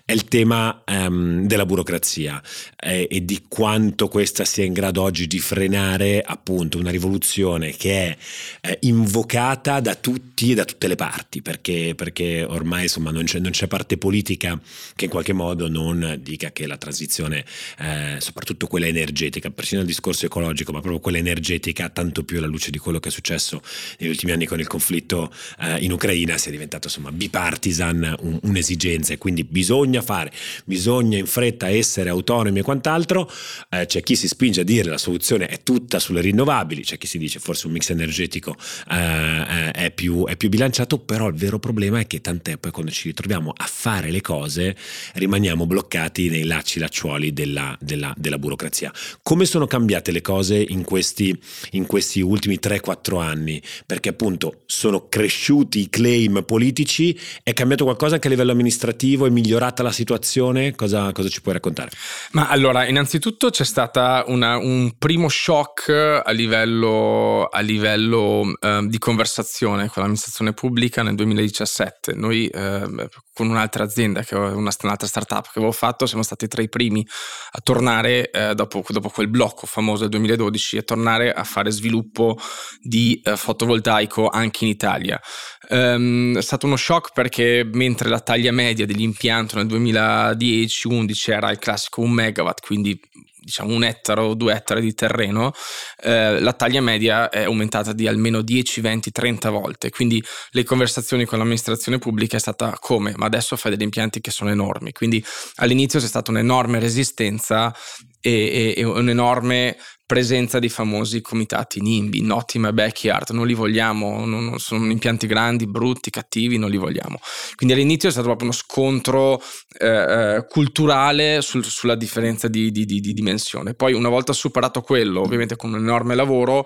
è 0.05 0.13
il 0.13 0.23
tema 0.25 0.83
um, 0.87 1.45
della 1.45 1.65
burocrazia 1.65 2.41
eh, 2.79 3.07
e 3.11 3.25
di 3.25 3.43
quanto 3.47 4.07
questa 4.07 4.45
sia 4.45 4.63
in 4.63 4.71
grado 4.71 5.01
oggi 5.01 5.27
di 5.27 5.39
frenare 5.39 6.21
appunto 6.21 6.77
una 6.77 6.91
rivoluzione 6.91 7.75
che 7.75 8.07
è 8.07 8.17
eh, 8.61 8.77
invocata 8.83 9.81
da 9.81 9.95
tutti 9.95 10.51
e 10.51 10.55
da 10.55 10.63
tutte 10.63 10.87
le 10.87 10.95
parti, 10.95 11.41
perché, 11.41 11.93
perché 11.95 12.45
ormai 12.47 12.83
insomma 12.83 13.11
non 13.11 13.25
c'è, 13.25 13.39
non 13.39 13.51
c'è, 13.51 13.67
parte 13.67 13.97
politica 13.97 14.59
che 14.95 15.05
in 15.05 15.11
qualche 15.11 15.33
modo 15.33 15.67
non 15.67 16.19
dica 16.21 16.51
che 16.51 16.67
la 16.67 16.77
transizione, 16.77 17.43
eh, 17.79 18.17
soprattutto 18.19 18.67
quella 18.67 18.87
energetica, 18.87 19.49
persino 19.49 19.81
il 19.81 19.87
discorso 19.87 20.25
ecologico, 20.25 20.71
ma 20.71 20.79
proprio 20.79 21.01
quella 21.01 21.17
energetica, 21.17 21.89
tanto 21.89 22.23
più 22.23 22.37
alla 22.37 22.47
luce 22.47 22.71
di 22.71 22.77
quello 22.77 22.99
che 22.99 23.09
è 23.09 23.11
successo 23.11 23.61
negli 24.05 24.09
ultimi 24.09 24.31
anni 24.31 24.45
con 24.45 24.59
il 24.59 24.67
conflitto 24.67 25.33
eh, 25.59 25.79
in 25.79 25.91
Ucraina 25.91 26.37
sia 26.37 26.51
diventato 26.51 26.87
insomma 26.87 27.11
bipartisan 27.11 28.15
un, 28.19 28.39
un'esigenza 28.43 29.13
e 29.13 29.17
quindi 29.17 29.43
bisogna 29.43 30.01
fare, 30.01 30.31
bisogna 30.63 31.17
in 31.17 31.25
fretta 31.25 31.69
essere 31.69 32.09
autonomi 32.09 32.59
e 32.59 32.61
quant'altro. 32.61 33.29
Eh, 33.69 33.85
c'è 33.85 34.01
chi 34.01 34.15
si 34.15 34.27
spinge 34.27 34.61
a 34.61 34.63
dire 34.63 34.89
la 34.89 34.97
soluzione 34.97 35.47
è 35.47 35.63
tutta 35.63 35.99
sulle 35.99 36.21
rinnovabili, 36.21 36.83
c'è 36.83 36.97
chi 36.97 37.07
si 37.07 37.17
dice 37.17 37.39
forse 37.39 37.67
un 37.67 37.73
mix 37.73 37.89
energetico 37.89 38.55
eh, 38.89 39.71
è, 39.71 39.91
più, 39.93 40.25
è 40.25 40.35
più 40.37 40.49
bilanciato, 40.49 40.99
però 40.99 41.27
il 41.27 41.35
vero 41.35 41.59
problema 41.59 41.99
è 41.99 42.07
che 42.07 42.21
tant'è 42.21 42.57
poi 42.57 42.71
quando 42.71 42.91
ci 42.91 43.07
ritroviamo 43.07 43.53
a 43.55 43.65
fare 43.65 44.11
le 44.11 44.21
cose 44.21 44.75
rimaniamo 45.13 45.65
bloccati 45.65 46.29
nei 46.29 46.43
lacci 46.43 46.79
lacciuoli 46.79 47.33
della, 47.33 47.75
della, 47.81 48.13
della 48.15 48.37
burocrazia. 48.37 48.91
Come 49.23 49.45
sono 49.45 49.65
cambiate 49.65 50.11
le 50.11 50.21
cose 50.21 50.57
in 50.57 50.83
questi, 50.83 51.37
in 51.71 51.85
questi 51.85 52.21
ultimi 52.21 52.59
3-4 52.61 53.21
anni? 53.21 53.61
Perché 53.95 54.09
appunto 54.09 54.63
sono 54.65 55.07
cresciuti 55.07 55.79
i 55.79 55.89
claim 55.89 56.43
politici, 56.45 57.17
è 57.43 57.53
cambiato 57.53 57.85
qualcosa 57.85 58.15
anche 58.15 58.27
a 58.27 58.29
livello 58.29 58.51
amministrativo, 58.51 59.25
è 59.25 59.29
migliorata 59.29 59.83
la 59.83 59.91
situazione? 59.93 60.75
Cosa, 60.75 61.13
cosa 61.13 61.29
ci 61.29 61.41
puoi 61.41 61.53
raccontare? 61.53 61.91
Ma 62.31 62.49
allora, 62.49 62.85
innanzitutto 62.85 63.49
c'è 63.49 63.63
stato 63.63 64.25
un 64.27 64.91
primo 64.99 65.29
shock 65.29 65.87
a 65.89 66.29
livello, 66.31 67.45
a 67.45 67.61
livello 67.61 68.43
eh, 68.59 68.85
di 68.85 68.97
conversazione 68.97 69.87
con 69.87 70.01
l'amministrazione 70.01 70.51
pubblica 70.51 71.01
nel 71.01 71.15
2017. 71.15 72.15
Noi 72.15 72.47
eh, 72.47 73.07
con 73.35 73.49
un'altra 73.49 73.83
azienda, 73.83 74.23
che 74.23 74.33
una, 74.33 74.71
un'altra 74.81 75.07
startup 75.07 75.43
che 75.43 75.59
avevo 75.59 75.73
fatto, 75.73 76.05
siamo 76.05 76.23
stati 76.23 76.47
tra 76.47 76.61
i 76.61 76.69
primi 76.69 77.05
a 77.51 77.59
tornare 77.61 78.31
eh, 78.31 78.55
dopo, 78.55 78.81
dopo, 78.87 79.09
quel 79.09 79.27
blocco 79.27 79.67
famoso 79.67 80.03
del 80.03 80.11
2012, 80.11 80.77
a 80.77 80.83
tornare 80.83 81.33
a 81.33 81.43
fare 81.43 81.69
sviluppo 81.69 82.37
di 82.79 83.21
eh, 83.25 83.35
fotovoltaico 83.35 84.29
anche 84.29 84.63
in 84.63 84.69
Italia. 84.69 85.19
Um, 85.67 86.37
è 86.37 86.41
stato 86.41 86.65
uno 86.65 86.77
shock 86.77 87.11
perché 87.11 87.67
mentre 87.69 88.07
la 88.07 88.21
taglia 88.21 88.53
media 88.53 88.85
dell'impianto 88.85 89.57
nel 89.57 89.65
2010-11 89.65 91.31
era 91.31 91.51
il 91.51 91.59
classico 91.59 92.01
1 92.01 92.13
megawatt, 92.13 92.65
quindi 92.65 92.97
diciamo 93.45 93.75
un 93.75 93.83
ettaro 93.83 94.23
o 94.23 94.33
due 94.33 94.53
ettari 94.53 94.81
di 94.81 94.95
terreno, 94.95 95.53
eh, 96.01 96.39
la 96.39 96.53
taglia 96.53 96.81
media 96.81 97.29
è 97.29 97.43
aumentata 97.43 97.93
di 97.93 98.07
almeno 98.07 98.41
10, 98.41 98.81
20, 98.81 99.11
30 99.11 99.49
volte. 99.51 99.91
Quindi 99.91 100.21
le 100.49 100.63
conversazioni 100.63 101.25
con 101.25 101.37
l'amministrazione 101.37 101.99
pubblica 101.99 102.37
è 102.37 102.39
stata 102.39 102.75
come? 102.79 103.13
Ma 103.15 103.27
adesso 103.27 103.55
fai 103.55 103.71
degli 103.71 103.83
impianti 103.83 104.19
che 104.19 104.31
sono 104.31 104.49
enormi. 104.49 104.91
Quindi 104.93 105.23
all'inizio 105.57 105.99
c'è 105.99 106.07
stata 106.07 106.31
un'enorme 106.31 106.79
resistenza 106.79 107.71
e, 108.19 108.31
e, 108.31 108.73
e 108.77 108.83
un'enorme 108.83 109.77
presenza 110.05 110.59
di 110.59 110.69
famosi 110.69 111.21
comitati 111.21 111.81
NIMBY, 111.81 112.21
Not 112.21 112.53
in 112.55 112.61
my 112.61 112.71
backyard, 112.71 113.29
non 113.31 113.47
li 113.47 113.55
vogliamo, 113.55 114.25
non, 114.25 114.59
sono 114.59 114.91
impianti 114.91 115.25
grandi, 115.25 115.65
brutti, 115.65 116.11
cattivi, 116.11 116.57
non 116.57 116.69
li 116.69 116.77
vogliamo. 116.77 117.19
Quindi 117.55 117.73
all'inizio 117.73 118.09
è 118.09 118.11
stato 118.11 118.27
proprio 118.27 118.49
uno 118.49 118.57
scontro 118.57 119.41
eh, 119.79 119.87
eh, 119.87 120.45
culturale 120.47 121.41
sul, 121.41 121.65
sulla 121.65 121.95
differenza 121.95 122.47
di, 122.47 122.71
di, 122.71 122.85
di, 122.85 122.99
di, 122.99 123.13
dimensione. 123.13 123.73
Poi 123.73 123.93
una 123.93 124.09
volta 124.09 124.31
superato 124.33 124.81
quello, 124.81 125.21
ovviamente 125.21 125.55
con 125.55 125.73
un 125.73 125.79
enorme 125.79 126.13
lavoro 126.13 126.65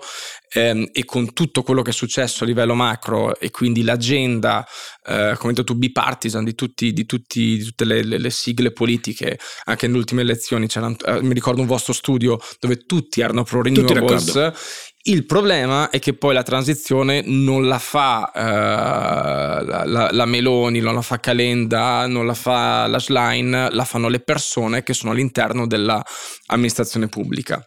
ehm, 0.52 0.88
e 0.92 1.04
con 1.04 1.32
tutto 1.32 1.62
quello 1.62 1.82
che 1.82 1.90
è 1.90 1.94
successo 1.94 2.44
a 2.44 2.46
livello 2.46 2.74
macro 2.74 3.38
e 3.38 3.50
quindi 3.50 3.82
l'agenda, 3.82 4.66
eh, 5.06 5.34
come 5.38 5.52
detto 5.52 5.64
tu, 5.64 5.76
bipartisan 5.76 6.44
di, 6.44 6.54
tutti, 6.54 6.92
tutti, 7.06 7.56
di 7.56 7.64
tutte 7.64 7.84
le, 7.84 8.02
le, 8.02 8.18
le, 8.18 8.30
sigle 8.30 8.72
politiche, 8.72 9.38
anche 9.64 9.86
nelle 9.86 9.98
ultime 9.98 10.22
elezioni, 10.22 10.66
eh, 10.66 11.22
mi 11.22 11.34
ricordo 11.34 11.60
un 11.60 11.66
vostro 11.66 11.92
studio 11.92 12.38
dove 12.58 12.84
tutti 12.84 13.22
pro 13.44 13.62
renewables. 13.62 14.52
Il 15.02 15.24
problema 15.24 15.88
è 15.88 15.98
che 15.98 16.12
poi 16.12 16.34
la 16.34 16.42
transizione 16.42 17.22
non 17.24 17.66
la 17.66 17.78
fa 17.78 18.30
eh, 18.34 19.64
la, 19.64 19.84
la, 19.86 20.08
la, 20.12 20.24
Meloni, 20.26 20.80
non 20.80 20.92
la 20.92 21.00
fa 21.00 21.18
Calenda, 21.18 22.06
non 22.06 22.26
la 22.26 22.34
fa 22.34 22.86
la 22.86 22.98
Schlein, 22.98 23.68
la 23.70 23.84
fanno 23.86 24.08
le 24.08 24.20
persone 24.20 24.82
che 24.82 24.92
sono 24.92 25.12
all'interno 25.12 25.66
dell'amministrazione 25.66 27.08
pubblica. 27.08 27.66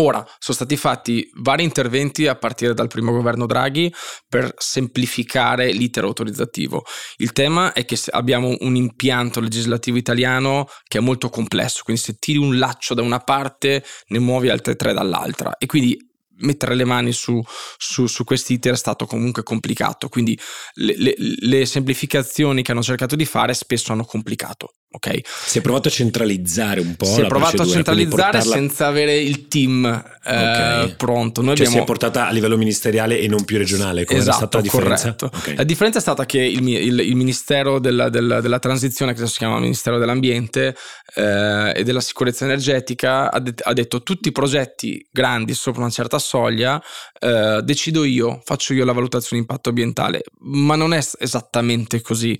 Ora, 0.00 0.26
sono 0.38 0.56
stati 0.56 0.78
fatti 0.78 1.30
vari 1.34 1.62
interventi 1.62 2.26
a 2.26 2.34
partire 2.34 2.72
dal 2.72 2.88
primo 2.88 3.12
governo 3.12 3.44
Draghi 3.44 3.92
per 4.26 4.54
semplificare 4.56 5.72
l'iter 5.72 6.04
autorizzativo. 6.04 6.86
Il 7.18 7.32
tema 7.32 7.74
è 7.74 7.84
che 7.84 7.98
abbiamo 8.12 8.56
un 8.60 8.76
impianto 8.76 9.40
legislativo 9.40 9.98
italiano 9.98 10.68
che 10.88 10.98
è 10.98 11.00
molto 11.02 11.28
complesso, 11.28 11.82
quindi 11.84 12.00
se 12.00 12.16
tiri 12.18 12.38
un 12.38 12.58
laccio 12.58 12.94
da 12.94 13.02
una 13.02 13.18
parte 13.18 13.84
ne 14.06 14.18
muovi 14.18 14.48
altre 14.48 14.74
tre 14.74 14.94
dall'altra 14.94 15.58
e 15.58 15.66
quindi 15.66 15.98
mettere 16.38 16.74
le 16.74 16.86
mani 16.86 17.12
su, 17.12 17.38
su, 17.76 18.06
su 18.06 18.24
questi 18.24 18.54
iter 18.54 18.72
è 18.72 18.76
stato 18.76 19.04
comunque 19.04 19.42
complicato, 19.42 20.08
quindi 20.08 20.38
le, 20.76 20.94
le, 20.96 21.14
le 21.18 21.66
semplificazioni 21.66 22.62
che 22.62 22.72
hanno 22.72 22.82
cercato 22.82 23.16
di 23.16 23.26
fare 23.26 23.52
spesso 23.52 23.92
hanno 23.92 24.04
complicato. 24.04 24.76
Okay. 24.92 25.22
Si 25.24 25.58
è 25.58 25.60
provato 25.60 25.86
a 25.86 25.90
centralizzare 25.92 26.80
un 26.80 26.96
po'. 26.96 27.04
Si 27.04 27.20
è 27.20 27.26
provato 27.26 27.62
a 27.62 27.66
centralizzare 27.66 28.38
portarla... 28.38 28.54
senza 28.54 28.88
avere 28.88 29.16
il 29.18 29.46
team 29.46 29.84
eh, 29.86 30.30
okay. 30.30 30.96
pronto. 30.96 31.42
Noi 31.42 31.54
cioè 31.54 31.66
abbiamo... 31.66 31.76
si 31.76 31.78
è 31.78 31.84
portata 31.84 32.26
a 32.26 32.30
livello 32.32 32.56
ministeriale 32.56 33.20
e 33.20 33.28
non 33.28 33.44
più 33.44 33.56
regionale. 33.56 34.04
Come 34.04 34.18
esatto, 34.18 34.36
stata 34.38 34.56
la 34.56 34.62
differenza? 34.64 35.16
Okay. 35.20 35.54
La 35.54 35.62
differenza 35.62 35.98
è 35.98 36.02
stata 36.02 36.26
che 36.26 36.42
il, 36.42 36.66
il, 36.66 36.98
il 36.98 37.14
Ministero 37.14 37.78
della, 37.78 38.08
della, 38.08 38.40
della, 38.40 38.58
Transizione, 38.58 39.14
che 39.14 39.24
si 39.28 39.38
chiama 39.38 39.60
Ministero 39.60 39.96
dell'Ambiente 39.96 40.74
eh, 41.14 41.72
e 41.76 41.84
della 41.84 42.00
Sicurezza 42.00 42.44
Energetica, 42.44 43.30
ha, 43.30 43.38
de- 43.38 43.54
ha, 43.62 43.72
detto 43.72 44.02
tutti 44.02 44.28
i 44.28 44.32
progetti 44.32 45.06
grandi 45.12 45.54
sopra 45.54 45.82
una 45.82 45.90
certa 45.90 46.18
soglia 46.18 46.82
eh, 47.20 47.60
decido 47.62 48.02
io, 48.02 48.40
faccio 48.44 48.74
io 48.74 48.84
la 48.84 48.92
valutazione 48.92 49.40
di 49.40 49.48
impatto 49.48 49.68
ambientale. 49.68 50.22
Ma 50.40 50.74
non 50.74 50.92
è 50.92 51.00
esattamente 51.20 52.00
così. 52.00 52.38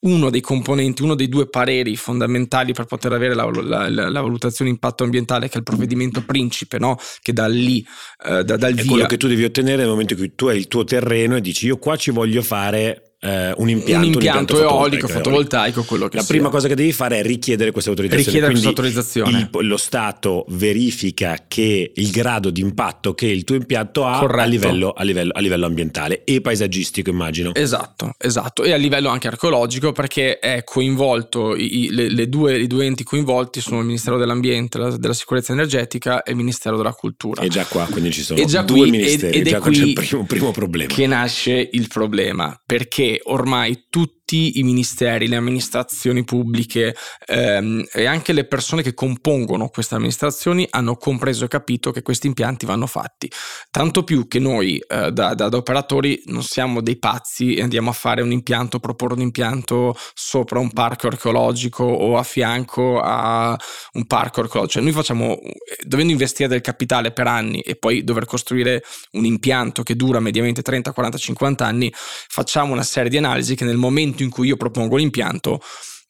Uno 0.00 0.30
dei 0.30 0.40
componenti, 0.40 1.02
uno 1.02 1.14
dei 1.14 1.28
due 1.28 1.48
pareri 1.48 1.91
criteri 1.92 1.96
fondamentali 1.96 2.72
per 2.72 2.86
poter 2.86 3.12
avere 3.12 3.34
la, 3.34 3.48
la, 3.50 3.88
la, 3.88 4.08
la 4.08 4.20
valutazione 4.20 4.70
impatto 4.70 5.04
ambientale, 5.04 5.48
che 5.48 5.54
è 5.54 5.58
il 5.58 5.62
provvedimento 5.62 6.22
principe, 6.22 6.78
no? 6.78 6.96
che 7.20 7.32
da 7.32 7.46
lì, 7.46 7.84
eh, 8.24 8.44
da, 8.44 8.56
dal 8.56 8.72
è 8.72 8.74
via. 8.74 8.84
quello 8.84 9.06
che 9.06 9.16
tu 9.16 9.28
devi 9.28 9.44
ottenere 9.44 9.78
nel 9.78 9.88
momento 9.88 10.14
in 10.14 10.18
cui 10.18 10.34
tu 10.34 10.46
hai 10.46 10.58
il 10.58 10.68
tuo 10.68 10.84
terreno 10.84 11.36
e 11.36 11.40
dici 11.40 11.66
io 11.66 11.78
qua 11.78 11.96
ci 11.96 12.10
voglio 12.10 12.42
fare 12.42 13.11
eh, 13.24 13.54
un 13.56 13.68
impianto, 13.68 14.06
un 14.08 14.12
impianto, 14.14 14.60
eolico, 14.60 15.06
fotovoltaico, 15.06 15.84
quello 15.84 16.08
che 16.08 16.16
La 16.16 16.22
sia. 16.22 16.34
prima 16.34 16.48
cosa 16.48 16.66
che 16.66 16.74
devi 16.74 16.92
fare 16.92 17.20
è 17.20 17.22
richiedere 17.22 17.70
questa 17.70 17.90
autorizzazione. 17.90 18.24
Richiedere 18.24 18.50
questa 18.52 18.68
autorizzazione. 18.68 19.48
Il, 19.52 19.66
lo 19.68 19.76
Stato 19.76 20.44
verifica 20.48 21.44
che 21.46 21.92
il 21.94 22.10
grado 22.10 22.50
di 22.50 22.60
impatto 22.60 23.14
che 23.14 23.26
il 23.26 23.44
tuo 23.44 23.54
impianto 23.54 24.04
ha 24.04 24.18
a 24.18 24.44
livello, 24.44 24.90
a, 24.90 25.04
livello, 25.04 25.30
a 25.34 25.40
livello, 25.40 25.66
ambientale 25.66 26.24
e 26.24 26.40
paesaggistico, 26.40 27.10
immagino. 27.10 27.54
Esatto, 27.54 28.14
esatto. 28.18 28.64
E 28.64 28.72
a 28.72 28.76
livello 28.76 29.08
anche 29.08 29.28
archeologico 29.28 29.92
perché 29.92 30.40
è 30.40 30.64
coinvolto, 30.64 31.54
i, 31.54 31.90
le, 31.92 32.10
le 32.10 32.28
due, 32.28 32.58
i 32.58 32.66
due 32.66 32.86
enti 32.86 33.04
coinvolti 33.04 33.60
sono 33.60 33.78
il 33.78 33.86
Ministero 33.86 34.18
dell'Ambiente, 34.18 34.78
la, 34.78 34.96
della 34.96 35.14
Sicurezza 35.14 35.52
Energetica 35.52 36.24
e 36.24 36.32
il 36.32 36.36
Ministero 36.36 36.76
della 36.76 36.92
Cultura. 36.92 37.42
E 37.42 37.48
già 37.48 37.64
qua, 37.66 37.86
quindi 37.88 38.10
ci 38.10 38.22
sono 38.22 38.40
due 38.42 38.80
qui, 38.80 38.90
ministeri, 38.90 39.36
ed, 39.38 39.46
ed 39.46 39.52
già 39.52 39.60
qui 39.60 39.74
c'è 39.74 39.84
il 39.84 39.92
primo, 39.92 40.24
primo 40.24 40.50
problema. 40.50 40.92
Che 40.92 41.06
nasce 41.06 41.68
il 41.70 41.86
problema, 41.86 42.60
perché 42.66 43.11
ormai 43.24 43.86
tutti 43.90 44.21
i 44.36 44.62
ministeri, 44.62 45.28
le 45.28 45.36
amministrazioni 45.36 46.24
pubbliche 46.24 46.94
ehm, 47.26 47.86
e 47.92 48.06
anche 48.06 48.32
le 48.32 48.44
persone 48.44 48.82
che 48.82 48.94
compongono 48.94 49.68
queste 49.68 49.94
amministrazioni 49.94 50.66
hanno 50.70 50.96
compreso 50.96 51.44
e 51.44 51.48
capito 51.48 51.90
che 51.90 52.02
questi 52.02 52.26
impianti 52.26 52.66
vanno 52.66 52.86
fatti. 52.86 53.30
Tanto 53.70 54.04
più 54.04 54.28
che 54.28 54.38
noi 54.38 54.78
eh, 54.78 55.12
da, 55.12 55.34
da, 55.34 55.48
da, 55.48 55.56
operatori 55.56 56.22
non 56.26 56.42
siamo 56.42 56.80
dei 56.80 56.98
pazzi 56.98 57.54
e 57.54 57.62
andiamo 57.62 57.90
a 57.90 57.92
fare 57.92 58.22
un 58.22 58.32
impianto, 58.32 58.80
proporre 58.80 59.14
un 59.14 59.20
impianto 59.20 59.96
sopra 60.14 60.58
un 60.58 60.72
parco 60.72 61.06
archeologico 61.06 61.84
o 61.84 62.16
a 62.16 62.22
fianco 62.22 63.00
a 63.00 63.58
un 63.92 64.06
parco 64.06 64.40
archeologico. 64.40 64.72
Cioè 64.72 64.82
noi 64.82 64.92
facciamo, 64.92 65.38
dovendo 65.84 66.12
investire 66.12 66.48
del 66.48 66.60
capitale 66.60 67.12
per 67.12 67.26
anni 67.26 67.60
e 67.60 67.76
poi 67.76 68.04
dover 68.04 68.24
costruire 68.24 68.82
un 69.12 69.24
impianto 69.24 69.82
che 69.82 69.96
dura 69.96 70.20
mediamente 70.20 70.62
30, 70.62 70.92
40, 70.92 71.18
50 71.18 71.66
anni, 71.66 71.92
facciamo 71.94 72.72
una 72.72 72.82
serie 72.82 73.10
di 73.10 73.18
analisi 73.18 73.54
che 73.54 73.64
nel 73.64 73.76
momento 73.76 74.21
in 74.22 74.30
cui 74.30 74.48
io 74.48 74.56
propongo 74.56 74.96
l'impianto, 74.96 75.60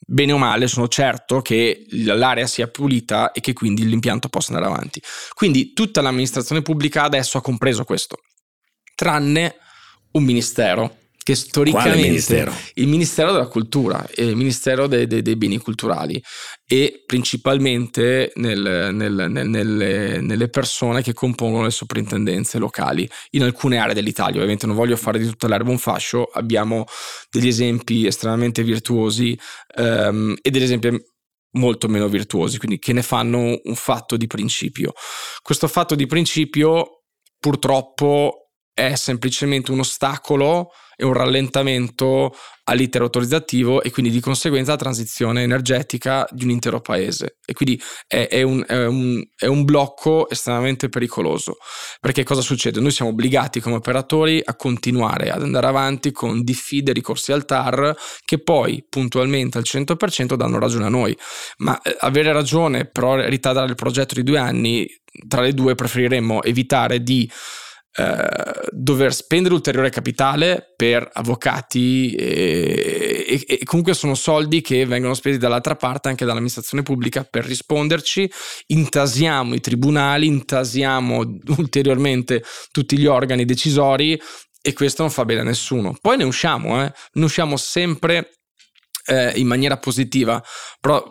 bene 0.07 0.33
o 0.33 0.38
male 0.38 0.66
sono 0.66 0.88
certo 0.88 1.42
che 1.42 1.85
l'area 1.90 2.46
sia 2.46 2.68
pulita 2.68 3.33
e 3.33 3.40
che 3.40 3.53
quindi 3.53 3.87
l'impianto 3.87 4.29
possa 4.29 4.53
andare 4.53 4.72
avanti. 4.72 5.03
Quindi 5.35 5.72
tutta 5.72 6.01
l'amministrazione 6.01 6.62
pubblica 6.62 7.03
adesso 7.05 7.38
ha 7.38 7.42
compreso 7.42 7.85
questo, 7.85 8.18
tranne 8.94 9.57
un 10.12 10.25
ministero 10.25 10.96
che 11.23 11.35
storicamente 11.35 12.09
ministero? 12.09 12.53
il 12.75 12.89
Ministero 12.89 13.33
della 13.33 13.47
Cultura 13.47 14.07
e 14.13 14.25
il 14.25 14.37
Ministero 14.37 14.87
dei, 14.87 15.07
dei, 15.07 15.23
dei 15.23 15.37
Beni 15.37 15.59
Culturali 15.59 16.23
e 16.67 17.05
principalmente 17.07 18.33
nel, 18.37 18.91
nel, 18.93 19.27
nel, 19.29 19.49
nelle, 19.49 20.21
nelle, 20.21 20.49
persone 20.49 21.03
che 21.03 21.13
compongono 21.13 21.65
le 21.65 21.71
soprintendenze 21.71 22.59
locali 22.59 23.09
in 23.31 23.43
alcune 23.43 23.79
aree 23.79 23.95
dell'Italia. 23.95 24.37
Ovviamente 24.37 24.67
non 24.67 24.75
voglio 24.75 24.97
fare 24.97 25.19
di 25.19 25.27
tutta 25.27 25.49
l'erba 25.49 25.71
un 25.71 25.79
fascio, 25.79 26.25
abbiamo 26.25 26.87
degli 27.31 27.47
esempi 27.47 28.07
estremamente 28.07 28.63
virtuosi 28.65 29.39
um, 29.77 30.35
e 30.41 30.51
degli 30.51 30.65
esempi 30.65 30.89
molto 31.53 31.89
meno 31.89 32.09
virtuosi, 32.09 32.59
quindi 32.59 32.79
che 32.79 32.93
ne 32.93 33.03
fanno 33.03 33.61
un 33.63 33.75
fatto 33.75 34.17
di 34.17 34.27
principio. 34.27 34.93
Questo 35.41 35.69
fatto 35.69 35.95
di 35.95 36.07
principio 36.07 37.03
purtroppo 37.39 38.41
è 38.75 38.95
semplicemente 38.95 39.71
un 39.71 39.81
ostacolo 39.81 40.71
e 40.97 41.05
un 41.05 41.15
rallentamento 41.15 42.35
all'iter 42.65 43.03
autorizzativo 43.03 43.83
e 43.83 43.91
quindi 43.91 44.13
di 44.13 44.21
conseguenza 44.21 44.73
la 44.73 44.77
transizione 44.77 45.43
energetica 45.43 46.27
di 46.31 46.45
un 46.45 46.51
intero 46.51 46.81
paese. 46.81 47.39
E 47.45 47.55
quindi 47.55 47.81
è, 48.07 48.29
è, 48.29 48.43
un, 48.43 48.65
è, 48.67 48.85
un, 48.85 49.23
è, 49.37 49.47
un, 49.47 49.65
blocco 49.65 50.29
estremamente 50.31 50.89
pericoloso. 50.89 51.57
Perché 52.01 52.23
cosa 52.23 52.41
succede? 52.41 52.81
Noi 52.81 52.93
siamo 52.93 53.11
obbligati 53.11 53.61
come 53.61 53.77
operatori 53.77 54.41
a 54.45 54.55
continuare 54.55 55.31
ad 55.31 55.43
andare 55.43 55.67
avanti 55.67 56.13
con 56.13 56.45
diffide 56.45 56.93
ricorsi 56.93 57.33
al 57.33 57.45
TAR 57.45 57.97
che 58.25 58.41
poi 58.41 58.85
puntualmente 58.89 59.59
al 59.59 59.65
100% 59.67 60.35
danno 60.35 60.59
ragione 60.59 60.87
a 60.87 60.91
noi. 60.91 61.17
Ma 61.59 61.81
eh, 61.83 61.97
avere 61.99 62.33
ragione 62.33 62.87
però 62.87 63.17
ritardare 63.17 63.67
il 63.67 63.75
progetto 63.75 64.15
di 64.15 64.23
due 64.23 64.39
anni, 64.39 64.87
tra 65.27 65.41
le 65.41 65.53
due 65.53 65.75
preferiremmo 65.75 66.43
evitare 66.43 67.03
di 67.03 67.29
eh, 67.94 68.68
dover 68.70 69.12
spendere 69.12 69.55
ulteriore 69.55 69.90
capitale 69.90 70.72
per 70.74 71.09
avvocati 71.12 72.14
e, 72.14 73.24
e, 73.28 73.44
e, 73.46 73.64
comunque 73.64 73.92
sono 73.92 74.14
soldi 74.14 74.62
che 74.62 74.87
vengono 74.87 75.12
spesi 75.12 75.37
dall'altra 75.37 75.76
parte 75.76 76.09
anche 76.09 76.24
dall'amministrazione 76.24 76.83
pubblica 76.83 77.24
per 77.24 77.44
risponderci 77.44 78.31
intasiamo 78.68 79.55
i 79.55 79.61
tribunali 79.61 80.26
intasiamo 80.26 81.18
ulteriormente 81.59 82.42
tutti 82.70 82.96
gli 82.96 83.07
organi 83.07 83.44
decisori 83.44 84.18
e 84.62 84.72
questo 84.72 85.02
non 85.02 85.11
fa 85.11 85.24
bene 85.24 85.40
a 85.40 85.44
nessuno 85.44 85.94
poi 86.00 86.16
ne 86.16 86.24
usciamo 86.24 86.83
eh? 86.83 86.92
ne 87.12 87.24
usciamo 87.24 87.57
sempre 87.57 88.31
eh, 89.07 89.33
in 89.37 89.46
maniera 89.46 89.78
positiva, 89.78 90.42
però 90.81 91.02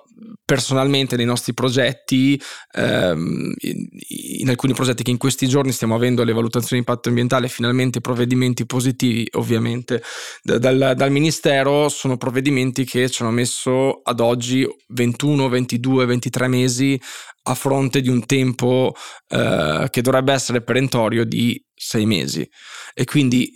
personalmente 0.43 1.15
nei 1.15 1.25
nostri 1.25 1.53
progetti, 1.53 2.39
ehm, 2.73 3.53
in, 3.59 4.49
alcuni 4.49 4.73
progetti 4.73 5.03
che 5.03 5.11
in 5.11 5.17
questi 5.17 5.47
giorni 5.47 5.71
stiamo 5.71 5.95
avendo 5.95 6.23
le 6.23 6.33
valutazioni 6.33 6.81
di 6.81 6.89
impatto 6.89 7.09
ambientale, 7.09 7.47
finalmente 7.47 8.01
provvedimenti 8.01 8.65
positivi 8.65 9.27
ovviamente. 9.33 10.01
Da, 10.41 10.57
dal, 10.57 10.93
dal, 10.95 11.11
Ministero, 11.11 11.89
sono 11.89 12.17
provvedimenti 12.17 12.85
che 12.85 13.09
ci 13.09 13.21
hanno 13.21 13.31
messo 13.31 14.01
ad 14.03 14.19
oggi 14.19 14.67
21, 14.87 15.49
22, 15.49 16.05
23 16.05 16.47
mesi 16.47 16.99
a 17.43 17.55
fronte 17.55 18.01
di 18.01 18.09
un 18.09 18.25
tempo 18.25 18.93
eh, 19.27 19.87
che 19.89 20.01
dovrebbe 20.01 20.33
essere 20.33 20.61
perentorio 20.61 21.25
di 21.25 21.63
sei 21.73 22.05
mesi. 22.05 22.47
E 22.93 23.05
quindi 23.05 23.51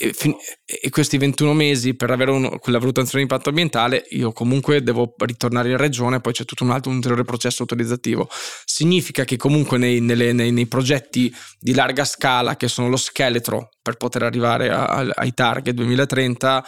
e, 0.00 0.14
e, 0.18 0.36
e 0.64 0.90
questi 0.90 1.18
21 1.18 1.52
mesi 1.52 1.94
per 1.94 2.10
avere 2.10 2.30
uno, 2.30 2.58
quella 2.58 2.78
valutazione 2.78 3.24
di 3.24 3.30
impatto 3.30 3.48
ambientale 3.48 4.06
io 4.10 4.32
comunque 4.32 4.82
devo 4.82 5.12
ritornare 5.18 5.70
in 5.70 5.76
regione 5.76 6.20
poi 6.20 6.32
c'è 6.32 6.44
tutto 6.44 6.62
un 6.62 6.70
altro 6.70 6.90
un 6.90 6.96
ulteriore 6.96 7.24
processo 7.24 7.62
autorizzativo 7.62 8.28
significa 8.64 9.24
che 9.24 9.36
comunque 9.36 9.76
nei, 9.76 10.00
nelle, 10.00 10.32
nei, 10.32 10.52
nei, 10.52 10.66
progetti 10.68 11.34
di 11.58 11.74
larga 11.74 12.04
scala 12.04 12.56
che 12.56 12.68
sono 12.68 12.88
lo 12.88 12.96
scheletro 12.96 13.70
per 13.82 13.96
poter 13.96 14.22
arrivare 14.22 14.70
a, 14.70 14.84
a, 14.84 15.08
ai 15.14 15.34
target 15.34 15.74
2030 15.74 16.64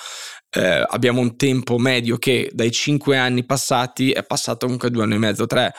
eh, 0.51 0.85
abbiamo 0.89 1.21
un 1.21 1.37
tempo 1.37 1.79
medio 1.79 2.17
che 2.17 2.51
dai 2.53 2.73
5 2.73 3.17
anni 3.17 3.45
passati 3.45 4.11
è 4.11 4.25
passato 4.25 4.65
comunque 4.65 4.91
due 4.91 5.05
anni 5.05 5.15
e 5.15 5.19
mezzo, 5.19 5.47
tre 5.47 5.73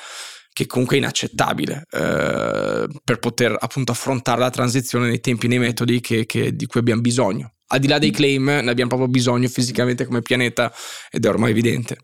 che 0.54 0.66
comunque 0.66 0.98
è 0.98 1.00
inaccettabile 1.00 1.86
eh, 1.92 2.88
per 3.04 3.20
poter 3.20 3.56
appunto 3.58 3.92
affrontare 3.92 4.40
la 4.40 4.50
transizione 4.50 5.08
nei 5.08 5.22
tempi 5.22 5.46
e 5.46 5.50
nei 5.50 5.60
metodi 5.60 6.02
che, 6.02 6.26
che, 6.26 6.56
di 6.56 6.66
cui 6.66 6.80
abbiamo 6.80 7.02
bisogno. 7.02 7.54
Al 7.74 7.80
di 7.80 7.88
là 7.88 8.00
dei 8.00 8.12
claim, 8.12 8.44
ne 8.44 8.70
abbiamo 8.70 8.90
proprio 8.90 9.08
bisogno 9.08 9.48
fisicamente 9.48 10.06
come 10.06 10.22
pianeta 10.22 10.74
ed 11.10 11.24
è 11.24 11.30
ormai 11.30 11.52
evidente. 11.52 11.96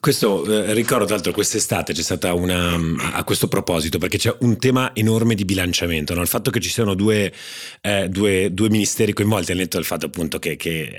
Questo 0.00 0.44
eh, 0.44 0.74
ricordo, 0.74 1.04
tra 1.04 1.14
l'altro, 1.14 1.30
quest'estate 1.30 1.92
c'è 1.92 2.02
stata 2.02 2.34
una. 2.34 2.74
a 3.12 3.22
questo 3.22 3.46
proposito, 3.46 3.98
perché 3.98 4.18
c'è 4.18 4.34
un 4.40 4.58
tema 4.58 4.92
enorme 4.96 5.36
di 5.36 5.44
bilanciamento. 5.44 6.12
No? 6.14 6.22
Il 6.22 6.26
fatto 6.26 6.50
che 6.50 6.58
ci 6.58 6.68
siano 6.68 6.94
due, 6.94 7.32
eh, 7.82 8.08
due, 8.08 8.52
due 8.52 8.68
ministeri 8.68 9.12
coinvolti, 9.12 9.52
al 9.52 9.58
netto 9.58 9.76
del 9.76 9.86
fatto 9.86 10.06
appunto 10.06 10.40
che, 10.40 10.56
che 10.56 10.90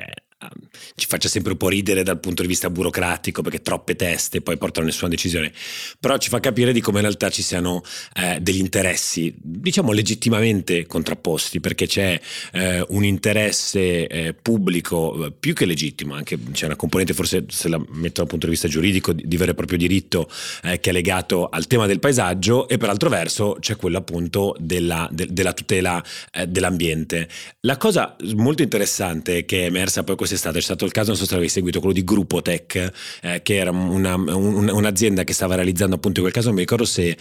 ci 0.95 1.07
faccia 1.07 1.27
sempre 1.27 1.53
un 1.53 1.57
po' 1.57 1.69
ridere 1.69 2.03
dal 2.03 2.19
punto 2.19 2.41
di 2.41 2.47
vista 2.47 2.69
burocratico 2.69 3.41
perché 3.41 3.61
troppe 3.61 3.95
teste 3.95 4.41
poi 4.41 4.57
portano 4.57 4.85
a 4.85 4.89
nessuna 4.89 5.09
decisione, 5.09 5.51
però 5.99 6.17
ci 6.17 6.29
fa 6.29 6.39
capire 6.39 6.73
di 6.73 6.81
come 6.81 6.97
in 6.97 7.05
realtà 7.05 7.29
ci 7.29 7.41
siano 7.41 7.83
eh, 8.15 8.39
degli 8.41 8.59
interessi, 8.59 9.33
diciamo 9.37 9.91
legittimamente 9.91 10.85
contrapposti, 10.85 11.59
perché 11.59 11.87
c'è 11.87 12.19
eh, 12.53 12.85
un 12.89 13.03
interesse 13.03 14.07
eh, 14.07 14.33
pubblico 14.33 15.25
eh, 15.25 15.31
più 15.31 15.53
che 15.53 15.65
legittimo, 15.65 16.13
anche 16.13 16.37
c'è 16.51 16.65
una 16.65 16.75
componente 16.75 17.13
forse 17.13 17.45
se 17.47 17.67
la 17.67 17.77
metto 17.89 18.21
dal 18.21 18.27
punto 18.27 18.45
di 18.45 18.51
vista 18.51 18.67
giuridico 18.67 19.13
di, 19.13 19.23
di 19.25 19.37
vero 19.37 19.51
e 19.51 19.55
proprio 19.55 19.77
diritto 19.77 20.29
eh, 20.63 20.79
che 20.79 20.89
è 20.89 20.93
legato 20.93 21.49
al 21.49 21.67
tema 21.67 21.85
del 21.85 21.99
paesaggio 21.99 22.67
e 22.67 22.77
per 22.77 22.89
altro 22.89 23.09
verso 23.09 23.57
c'è 23.59 23.75
quello 23.75 23.97
appunto 23.97 24.55
della, 24.59 25.07
de, 25.11 25.27
della 25.29 25.53
tutela 25.53 26.03
eh, 26.31 26.47
dell'ambiente. 26.47 27.27
La 27.61 27.77
cosa 27.77 28.15
molto 28.35 28.61
interessante 28.61 29.45
che 29.45 29.63
è 29.63 29.65
emersa 29.65 30.03
poi 30.03 30.15
quest'estate 30.33 30.57
è 30.57 30.61
stato 30.61 30.85
il 30.85 30.91
caso, 30.91 31.09
non 31.09 31.17
so 31.17 31.25
se 31.25 31.33
l'avete 31.33 31.51
seguito, 31.51 31.79
quello 31.79 31.93
di 31.93 32.03
Gruppo 32.03 32.41
Tech, 32.41 32.91
eh, 33.21 33.41
che 33.43 33.55
era 33.55 33.71
una, 33.71 34.15
un, 34.15 34.69
un'azienda 34.69 35.23
che 35.23 35.33
stava 35.33 35.55
realizzando 35.55 35.95
appunto 35.95 36.19
in 36.19 36.23
quel 36.23 36.33
caso, 36.33 36.47
non 36.47 36.55
mi 36.55 36.61
ricordo 36.61 36.85
se 36.85 37.15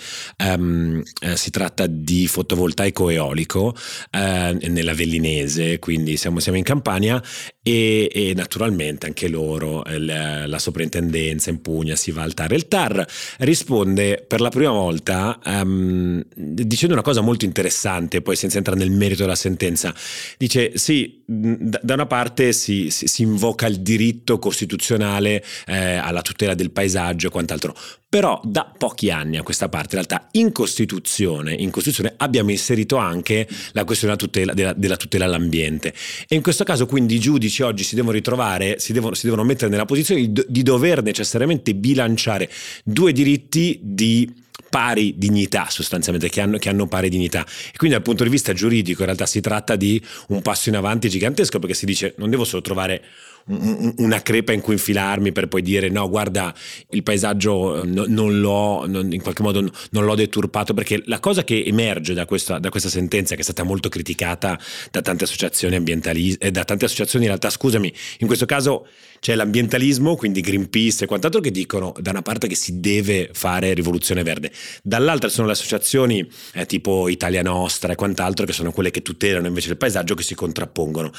um, 0.44 1.02
eh, 1.20 1.36
si 1.36 1.50
tratta 1.50 1.86
di 1.86 2.26
fotovoltaico 2.26 3.10
eolico 3.10 3.74
eh, 4.10 4.56
nella 4.68 4.94
Vellinese, 4.94 5.78
quindi 5.78 6.16
siamo, 6.16 6.40
siamo 6.40 6.58
in 6.58 6.64
Campania 6.64 7.22
e, 7.62 8.10
e, 8.12 8.32
naturalmente 8.34 9.06
anche 9.06 9.28
loro, 9.28 9.84
la, 9.86 10.46
la 10.48 10.58
soprintendenza 10.58 11.50
in 11.50 11.62
Puglia 11.62 11.94
si 11.94 12.10
va 12.10 12.22
al 12.22 12.34
TAR. 12.34 12.52
Il 12.52 12.66
TAR 12.66 13.06
risponde 13.38 14.24
per 14.26 14.40
la 14.40 14.48
prima 14.48 14.72
volta 14.72 15.38
um, 15.44 16.20
dicendo 16.34 16.94
una 16.94 17.04
cosa 17.04 17.20
molto 17.20 17.44
interessante, 17.44 18.20
poi 18.20 18.34
senza 18.34 18.58
entrare 18.58 18.80
nel 18.80 18.90
merito 18.90 19.22
della 19.22 19.36
sentenza. 19.36 19.94
Dice 20.36 20.76
sì, 20.76 21.22
da 21.24 21.94
una 21.94 22.06
parte 22.06 22.52
si, 22.52 22.90
si, 22.90 23.06
si 23.06 23.22
invoca 23.22 23.66
il 23.66 23.80
diritto 23.80 24.40
costituzionale 24.40 25.44
eh, 25.66 25.94
alla 25.94 26.22
tutela 26.22 26.54
del 26.54 26.72
paesaggio 26.72 27.28
e 27.28 27.30
quant'altro, 27.30 27.76
però 28.08 28.40
da 28.44 28.70
pochi 28.76 29.10
anni 29.10 29.36
a 29.38 29.42
questa 29.42 29.68
parte 29.68 29.96
in 29.96 30.04
realtà 30.04 30.28
in 30.32 30.52
Costituzione, 30.52 31.54
in 31.54 31.70
Costituzione 31.70 32.12
abbiamo 32.18 32.50
inserito 32.50 32.96
anche 32.96 33.48
la 33.72 33.84
questione 33.84 34.14
della 34.14 34.26
tutela, 34.26 34.52
della, 34.52 34.72
della 34.74 34.96
tutela 34.96 35.24
all'ambiente 35.24 35.94
e 36.28 36.34
in 36.34 36.42
questo 36.42 36.64
caso 36.64 36.86
quindi 36.86 37.14
i 37.14 37.18
giudici 37.20 37.51
oggi 37.60 37.84
si 37.84 37.94
devono 37.94 38.14
ritrovare, 38.14 38.78
si 38.78 38.94
devono, 38.94 39.14
si 39.14 39.26
devono 39.26 39.44
mettere 39.44 39.70
nella 39.70 39.84
posizione 39.84 40.32
di, 40.32 40.44
di 40.48 40.62
dover 40.62 41.02
necessariamente 41.02 41.74
bilanciare 41.74 42.48
due 42.82 43.12
diritti 43.12 43.78
di 43.82 44.40
pari 44.72 45.12
dignità 45.18 45.66
sostanzialmente, 45.68 46.30
che 46.30 46.40
hanno, 46.40 46.56
che 46.56 46.70
hanno, 46.70 46.86
pari 46.86 47.10
dignità. 47.10 47.44
E 47.44 47.76
quindi 47.76 47.94
dal 47.94 48.02
punto 48.02 48.24
di 48.24 48.30
vista 48.30 48.54
giuridico 48.54 49.00
in 49.00 49.06
realtà 49.06 49.26
si 49.26 49.42
tratta 49.42 49.76
di 49.76 50.02
un 50.28 50.40
passo 50.40 50.70
in 50.70 50.76
avanti 50.76 51.10
gigantesco 51.10 51.58
perché 51.58 51.74
si 51.74 51.84
dice 51.84 52.14
non 52.16 52.30
devo 52.30 52.44
solo 52.44 52.62
trovare 52.62 53.02
una 53.46 54.22
crepa 54.22 54.52
in 54.52 54.60
cui 54.60 54.74
infilarmi 54.74 55.32
per 55.32 55.48
poi 55.48 55.62
dire 55.62 55.88
no 55.88 56.08
guarda 56.08 56.54
il 56.90 57.02
paesaggio 57.02 57.84
no, 57.84 58.04
non 58.06 58.40
l'ho 58.40 58.86
non, 58.86 59.12
in 59.12 59.20
qualche 59.20 59.42
modo 59.42 59.60
non 59.90 60.04
l'ho 60.04 60.14
deturpato 60.14 60.74
perché 60.74 61.02
la 61.06 61.18
cosa 61.18 61.42
che 61.42 61.64
emerge 61.64 62.14
da 62.14 62.24
questa, 62.24 62.58
da 62.58 62.70
questa 62.70 62.88
sentenza 62.88 63.34
che 63.34 63.40
è 63.40 63.44
stata 63.44 63.64
molto 63.64 63.88
criticata 63.88 64.58
da 64.90 65.02
tante 65.02 65.24
associazioni 65.24 65.74
ambientaliste 65.74 66.46
eh, 66.46 66.50
da 66.50 66.64
tante 66.64 66.84
associazioni 66.84 67.24
in 67.24 67.30
realtà 67.30 67.50
scusami 67.50 67.92
in 68.18 68.26
questo 68.26 68.46
caso 68.46 68.86
c'è 69.22 69.36
l'ambientalismo 69.36 70.16
quindi 70.16 70.40
Greenpeace 70.40 71.04
e 71.04 71.06
quant'altro 71.06 71.40
che 71.40 71.52
dicono 71.52 71.94
da 72.00 72.10
una 72.10 72.22
parte 72.22 72.48
che 72.48 72.56
si 72.56 72.80
deve 72.80 73.30
fare 73.32 73.72
rivoluzione 73.72 74.24
verde. 74.24 74.50
Dall'altra 74.82 75.28
sono 75.28 75.46
le 75.46 75.52
associazioni 75.52 76.28
eh, 76.54 76.66
tipo 76.66 77.08
Italia 77.08 77.40
Nostra 77.40 77.92
e 77.92 77.94
quant'altro 77.94 78.44
che 78.44 78.52
sono 78.52 78.72
quelle 78.72 78.90
che 78.90 79.00
tutelano 79.00 79.46
invece 79.46 79.70
il 79.70 79.76
paesaggio 79.76 80.16
che 80.16 80.24
si 80.24 80.34
contrappongono. 80.34 81.12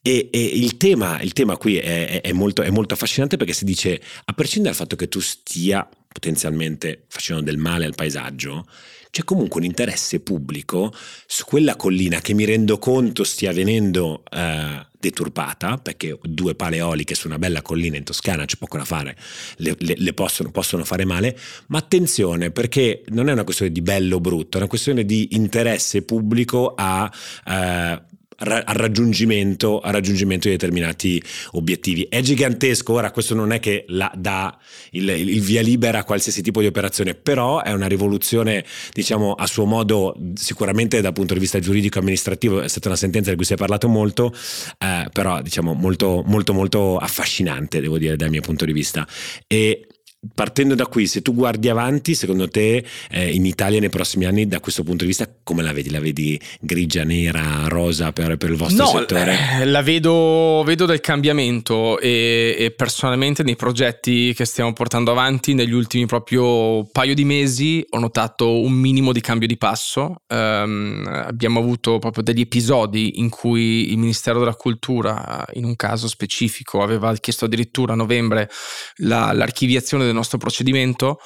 E, 0.00 0.30
e 0.32 0.42
il 0.42 0.78
tema 0.78 1.20
il 1.20 1.34
tema 1.34 1.58
qui 1.58 1.76
è, 1.76 2.22
è, 2.22 2.32
molto, 2.32 2.62
è 2.62 2.70
molto 2.70 2.94
affascinante 2.94 3.36
perché 3.36 3.52
si 3.52 3.66
dice, 3.66 4.00
a 4.24 4.32
prescindere 4.32 4.74
dal 4.74 4.82
fatto 4.82 4.96
che 4.96 5.08
tu 5.08 5.20
stia 5.20 5.86
potenzialmente 6.10 7.04
facendo 7.08 7.42
del 7.42 7.58
male 7.58 7.84
al 7.84 7.94
paesaggio, 7.94 8.66
c'è 9.10 9.22
comunque 9.22 9.60
un 9.60 9.66
interesse 9.66 10.20
pubblico 10.20 10.94
su 11.26 11.44
quella 11.44 11.76
collina 11.76 12.22
che 12.22 12.32
mi 12.32 12.46
rendo 12.46 12.78
conto 12.78 13.22
stia 13.22 13.52
venendo 13.52 14.22
eh, 14.30 14.88
deturpata, 15.00 15.78
perché 15.78 16.16
due 16.22 16.54
pale 16.54 16.76
eoliche 16.76 17.14
su 17.14 17.26
una 17.26 17.38
bella 17.38 17.62
collina 17.62 17.96
in 17.96 18.04
Toscana 18.04 18.44
c'è 18.44 18.56
poco 18.56 18.76
da 18.76 18.84
fare, 18.84 19.16
le, 19.56 19.74
le, 19.78 19.94
le 19.96 20.12
possono, 20.12 20.50
possono, 20.50 20.84
fare 20.84 21.06
male, 21.06 21.36
ma 21.68 21.78
attenzione 21.78 22.50
perché 22.50 23.02
non 23.08 23.28
è 23.28 23.32
una 23.32 23.44
questione 23.44 23.72
di 23.72 23.80
bello 23.80 24.16
o 24.16 24.20
brutto, 24.20 24.58
è 24.58 24.60
una 24.60 24.68
questione 24.68 25.04
di 25.04 25.28
interesse 25.32 26.02
pubblico 26.02 26.74
a... 26.76 27.10
Eh, 27.46 28.08
al 28.40 28.74
raggiungimento, 28.74 29.80
al 29.80 29.92
raggiungimento 29.92 30.48
di 30.48 30.54
determinati 30.54 31.22
obiettivi. 31.52 32.06
È 32.08 32.20
gigantesco, 32.20 32.94
ora 32.94 33.10
questo 33.10 33.34
non 33.34 33.52
è 33.52 33.60
che 33.60 33.84
la, 33.88 34.10
dà 34.16 34.56
il, 34.92 35.08
il, 35.08 35.40
via 35.40 35.60
libera 35.60 36.00
a 36.00 36.04
qualsiasi 36.04 36.42
tipo 36.42 36.60
di 36.60 36.66
operazione, 36.66 37.14
però 37.14 37.62
è 37.62 37.72
una 37.72 37.86
rivoluzione, 37.86 38.64
diciamo, 38.92 39.34
a 39.34 39.46
suo 39.46 39.66
modo, 39.66 40.16
sicuramente 40.34 41.00
dal 41.00 41.12
punto 41.12 41.34
di 41.34 41.40
vista 41.40 41.58
giuridico 41.58 41.98
e 41.98 42.00
amministrativo, 42.00 42.60
è 42.60 42.68
stata 42.68 42.88
una 42.88 42.96
sentenza 42.96 43.30
di 43.30 43.36
cui 43.36 43.44
si 43.44 43.52
è 43.52 43.56
parlato 43.56 43.88
molto, 43.88 44.32
eh, 44.78 45.08
però 45.12 45.42
diciamo 45.42 45.74
molto, 45.74 46.22
molto, 46.26 46.52
molto 46.52 46.96
affascinante, 46.96 47.80
devo 47.80 47.98
dire, 47.98 48.16
dal 48.16 48.30
mio 48.30 48.40
punto 48.40 48.64
di 48.64 48.72
vista. 48.72 49.06
E 49.46 49.86
Partendo 50.34 50.74
da 50.74 50.86
qui, 50.86 51.06
se 51.06 51.22
tu 51.22 51.34
guardi 51.34 51.70
avanti, 51.70 52.14
secondo 52.14 52.46
te 52.46 52.84
eh, 53.10 53.30
in 53.30 53.46
Italia 53.46 53.80
nei 53.80 53.88
prossimi 53.88 54.26
anni, 54.26 54.46
da 54.46 54.60
questo 54.60 54.82
punto 54.82 55.04
di 55.04 55.06
vista, 55.06 55.26
come 55.42 55.62
la 55.62 55.72
vedi? 55.72 55.88
La 55.88 55.98
vedi 55.98 56.38
grigia, 56.60 57.04
nera, 57.04 57.64
rosa 57.68 58.12
per, 58.12 58.36
per 58.36 58.50
il 58.50 58.56
vostro 58.56 58.84
no, 58.84 58.90
settore? 58.90 59.38
Eh, 59.60 59.64
la 59.64 59.80
vedo, 59.80 60.62
vedo, 60.62 60.84
del 60.84 61.00
cambiamento 61.00 61.98
e, 61.98 62.54
e, 62.58 62.70
personalmente 62.70 63.42
nei 63.42 63.56
progetti 63.56 64.34
che 64.34 64.44
stiamo 64.44 64.74
portando 64.74 65.10
avanti 65.10 65.54
negli 65.54 65.72
ultimi 65.72 66.04
proprio 66.04 66.84
paio 66.92 67.14
di 67.14 67.24
mesi 67.24 67.82
ho 67.88 67.98
notato 67.98 68.60
un 68.60 68.72
minimo 68.72 69.12
di 69.12 69.22
cambio 69.22 69.48
di 69.48 69.56
passo. 69.56 70.16
Um, 70.28 71.02
abbiamo 71.10 71.60
avuto 71.60 71.98
proprio 71.98 72.22
degli 72.22 72.42
episodi 72.42 73.20
in 73.20 73.30
cui 73.30 73.90
il 73.90 73.96
Ministero 73.96 74.38
della 74.38 74.54
Cultura, 74.54 75.46
in 75.54 75.64
un 75.64 75.76
caso 75.76 76.08
specifico, 76.08 76.82
aveva 76.82 77.14
chiesto 77.14 77.46
addirittura 77.46 77.94
a 77.94 77.96
novembre 77.96 78.50
la, 78.96 79.32
l'archiviazione 79.32 80.08
del 80.10 80.18
nostro 80.18 80.38
procedimento. 80.38 81.18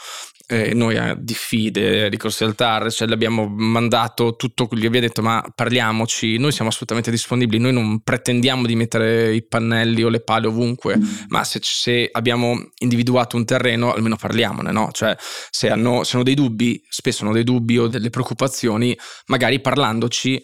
Eh, 0.47 0.75
noi 0.75 0.99
a 0.99 1.15
diffide, 1.19 2.09
ricorsi 2.09 2.45
al 2.45 2.55
TAR, 2.55 2.93
cioè 2.93 3.09
l'abbiamo 3.09 3.47
mandato 3.49 4.37
tutto, 4.37 4.69
gli 4.73 4.85
abbiamo 4.85 5.07
detto 5.07 5.23
ma 5.23 5.43
parliamoci, 5.55 6.37
noi 6.37 6.53
siamo 6.53 6.69
assolutamente 6.69 7.11
disponibili, 7.11 7.63
noi 7.63 7.73
non 7.73 8.03
pretendiamo 8.03 8.67
di 8.67 8.77
mettere 8.77 9.35
i 9.35 9.43
pannelli 9.47 10.03
o 10.03 10.11
le 10.11 10.21
pale 10.21 10.47
ovunque, 10.47 10.99
ma 11.29 11.45
se, 11.45 11.61
se 11.63 12.11
abbiamo 12.13 12.73
individuato 12.81 13.37
un 13.37 13.47
terreno 13.47 13.95
almeno 13.95 14.17
parliamone, 14.17 14.71
no? 14.71 14.91
Cioè 14.93 15.17
se 15.19 15.71
hanno, 15.71 16.05
se 16.05 16.17
hanno 16.17 16.25
dei 16.25 16.35
dubbi, 16.35 16.85
spesso 16.91 17.25
hanno 17.25 17.33
dei 17.33 17.45
dubbi 17.45 17.79
o 17.79 17.89
delle 17.89 18.11
preoccupazioni, 18.11 18.95
magari 19.29 19.61
parlandoci 19.61 20.43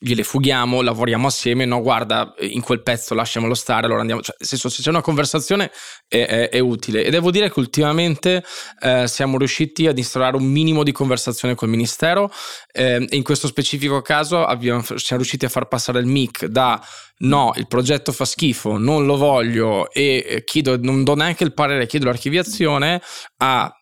gliele 0.00 0.22
fughiamo, 0.22 0.80
lavoriamo 0.80 1.26
assieme, 1.26 1.64
no 1.64 1.82
guarda 1.82 2.32
in 2.40 2.60
quel 2.60 2.82
pezzo 2.82 3.14
lasciamolo 3.14 3.54
stare, 3.54 3.86
allora 3.86 4.00
andiamo, 4.00 4.22
cioè, 4.22 4.36
senso 4.38 4.68
se 4.68 4.80
c'è 4.80 4.90
una 4.90 5.00
conversazione 5.00 5.72
è, 6.06 6.24
è, 6.24 6.48
è 6.50 6.58
utile 6.60 7.04
e 7.04 7.10
devo 7.10 7.32
dire 7.32 7.50
che 7.50 7.58
ultimamente 7.58 8.44
eh, 8.80 9.08
siamo 9.08 9.38
riusciti 9.38 9.88
ad 9.88 9.98
instaurare 9.98 10.36
un 10.36 10.44
minimo 10.44 10.84
di 10.84 10.92
conversazione 10.92 11.56
col 11.56 11.68
Ministero 11.68 12.30
eh, 12.70 13.04
e 13.08 13.16
in 13.16 13.24
questo 13.24 13.48
specifico 13.48 14.00
caso 14.00 14.44
abbiamo, 14.44 14.82
siamo 14.82 15.22
riusciti 15.22 15.44
a 15.44 15.48
far 15.48 15.66
passare 15.66 15.98
il 15.98 16.06
MIC 16.06 16.46
da 16.46 16.80
no, 17.18 17.52
il 17.56 17.66
progetto 17.66 18.12
fa 18.12 18.24
schifo, 18.24 18.78
non 18.78 19.04
lo 19.04 19.16
voglio 19.16 19.90
e 19.90 20.42
chiedo, 20.46 20.78
non 20.80 21.02
do 21.02 21.16
neanche 21.16 21.42
il 21.42 21.52
parere, 21.52 21.86
chiedo 21.86 22.06
l'archiviazione 22.06 23.02
a 23.38 23.72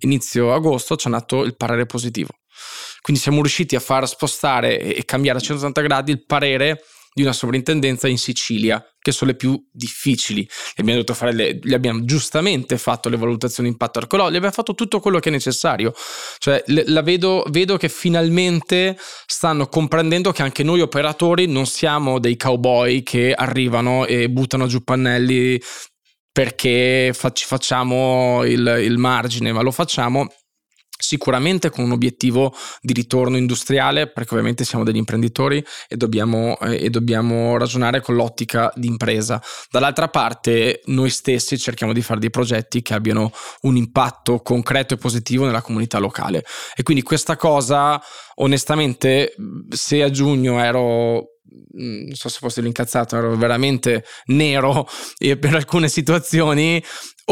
inizio 0.00 0.52
agosto 0.52 0.96
ci 0.96 1.06
hanno 1.06 1.18
dato 1.18 1.44
il 1.44 1.56
parere 1.56 1.86
positivo. 1.86 2.28
Quindi 3.00 3.22
siamo 3.22 3.40
riusciti 3.40 3.76
a 3.76 3.80
far 3.80 4.06
spostare 4.08 4.78
e 4.80 5.04
cambiare 5.04 5.38
a 5.38 5.42
180 5.42 5.80
gradi 5.80 6.12
il 6.12 6.24
parere 6.24 6.82
di 7.14 7.22
una 7.22 7.32
sovrintendenza 7.32 8.08
in 8.08 8.16
Sicilia, 8.16 8.82
che 8.98 9.12
sono 9.12 9.30
le 9.30 9.36
più 9.36 9.62
difficili. 9.70 10.48
Abbiamo, 10.76 11.04
le, 11.32 11.58
le 11.60 11.74
abbiamo 11.74 12.04
giustamente 12.04 12.78
fatto 12.78 13.08
le 13.08 13.16
valutazioni 13.16 13.68
di 13.68 13.74
impatto 13.74 13.98
archeologico, 13.98 14.36
abbiamo 14.36 14.54
fatto 14.54 14.74
tutto 14.74 15.00
quello 15.00 15.18
che 15.18 15.28
è 15.28 15.32
necessario. 15.32 15.92
Cioè, 16.38 16.62
le, 16.66 17.02
vedo, 17.02 17.44
vedo 17.50 17.76
che 17.76 17.88
finalmente 17.88 18.96
stanno 19.26 19.66
comprendendo 19.66 20.32
che 20.32 20.42
anche 20.42 20.62
noi 20.62 20.80
operatori 20.80 21.46
non 21.46 21.66
siamo 21.66 22.18
dei 22.18 22.36
cowboy 22.36 23.02
che 23.02 23.32
arrivano 23.32 24.06
e 24.06 24.30
buttano 24.30 24.66
giù 24.66 24.82
pannelli 24.82 25.60
perché 26.32 27.14
ci 27.34 27.44
facciamo 27.44 28.42
il, 28.44 28.78
il 28.80 28.96
margine, 28.96 29.52
ma 29.52 29.60
lo 29.60 29.70
facciamo 29.70 30.28
sicuramente 31.02 31.68
con 31.68 31.84
un 31.84 31.90
obiettivo 31.90 32.54
di 32.80 32.92
ritorno 32.92 33.36
industriale, 33.36 34.06
perché 34.06 34.34
ovviamente 34.34 34.64
siamo 34.64 34.84
degli 34.84 34.96
imprenditori 34.96 35.62
e 35.88 35.96
dobbiamo, 35.96 36.56
eh, 36.60 36.84
e 36.84 36.90
dobbiamo 36.90 37.56
ragionare 37.58 38.00
con 38.00 38.14
l'ottica 38.14 38.72
di 38.76 38.86
impresa. 38.86 39.42
Dall'altra 39.70 40.08
parte, 40.08 40.80
noi 40.86 41.10
stessi 41.10 41.58
cerchiamo 41.58 41.92
di 41.92 42.02
fare 42.02 42.20
dei 42.20 42.30
progetti 42.30 42.82
che 42.82 42.94
abbiano 42.94 43.32
un 43.62 43.76
impatto 43.76 44.40
concreto 44.40 44.94
e 44.94 44.96
positivo 44.96 45.44
nella 45.44 45.60
comunità 45.60 45.98
locale. 45.98 46.44
E 46.76 46.84
quindi 46.84 47.02
questa 47.02 47.36
cosa, 47.36 48.00
onestamente, 48.36 49.34
se 49.70 50.02
a 50.04 50.10
giugno 50.10 50.62
ero 50.62 51.32
Mm, 51.78 52.06
non 52.06 52.14
so 52.14 52.28
se 52.28 52.38
fosse 52.38 52.60
l'incazzato, 52.60 53.16
ero 53.16 53.36
veramente 53.36 54.04
nero 54.26 54.86
per 55.18 55.54
alcune 55.54 55.88
situazioni. 55.88 56.82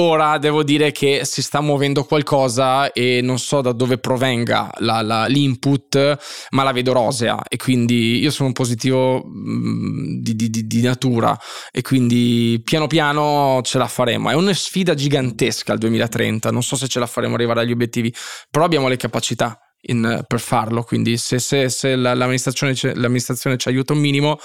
Ora 0.02 0.38
devo 0.38 0.62
dire 0.62 0.92
che 0.92 1.26
si 1.26 1.42
sta 1.42 1.60
muovendo 1.60 2.04
qualcosa 2.04 2.90
e 2.90 3.20
non 3.22 3.38
so 3.38 3.60
da 3.60 3.72
dove 3.72 3.98
provenga 3.98 4.70
la, 4.78 5.02
la, 5.02 5.26
l'input, 5.26 6.46
ma 6.52 6.62
la 6.62 6.72
vedo 6.72 6.94
rosea 6.94 7.42
e 7.46 7.58
quindi 7.58 8.18
io 8.18 8.30
sono 8.30 8.48
un 8.48 8.54
positivo 8.54 9.22
mm, 9.22 10.22
di, 10.22 10.36
di, 10.36 10.66
di, 10.66 10.80
natura 10.80 11.38
e 11.70 11.82
quindi 11.82 12.62
piano 12.64 12.86
piano 12.86 13.60
ce 13.62 13.76
la 13.76 13.88
faremo. 13.88 14.30
È 14.30 14.34
una 14.34 14.54
sfida 14.54 14.94
gigantesca 14.94 15.74
il 15.74 15.78
2030, 15.78 16.50
non 16.50 16.62
so 16.62 16.76
se 16.76 16.88
ce 16.88 16.98
la 16.98 17.06
faremo 17.06 17.34
arrivare 17.34 17.60
agli 17.60 17.72
obiettivi, 17.72 18.10
però 18.50 18.64
abbiamo 18.64 18.88
le 18.88 18.96
capacità 18.96 19.60
in, 19.82 20.24
per 20.26 20.40
farlo. 20.40 20.82
Quindi 20.82 21.18
se, 21.18 21.38
se, 21.38 21.68
se 21.68 21.94
la, 21.94 22.14
l'amministrazione, 22.14 22.74
l'amministrazione, 22.94 23.58
ci 23.58 23.68
aiuta 23.68 23.92
un 23.92 23.98
minimo, 23.98 24.38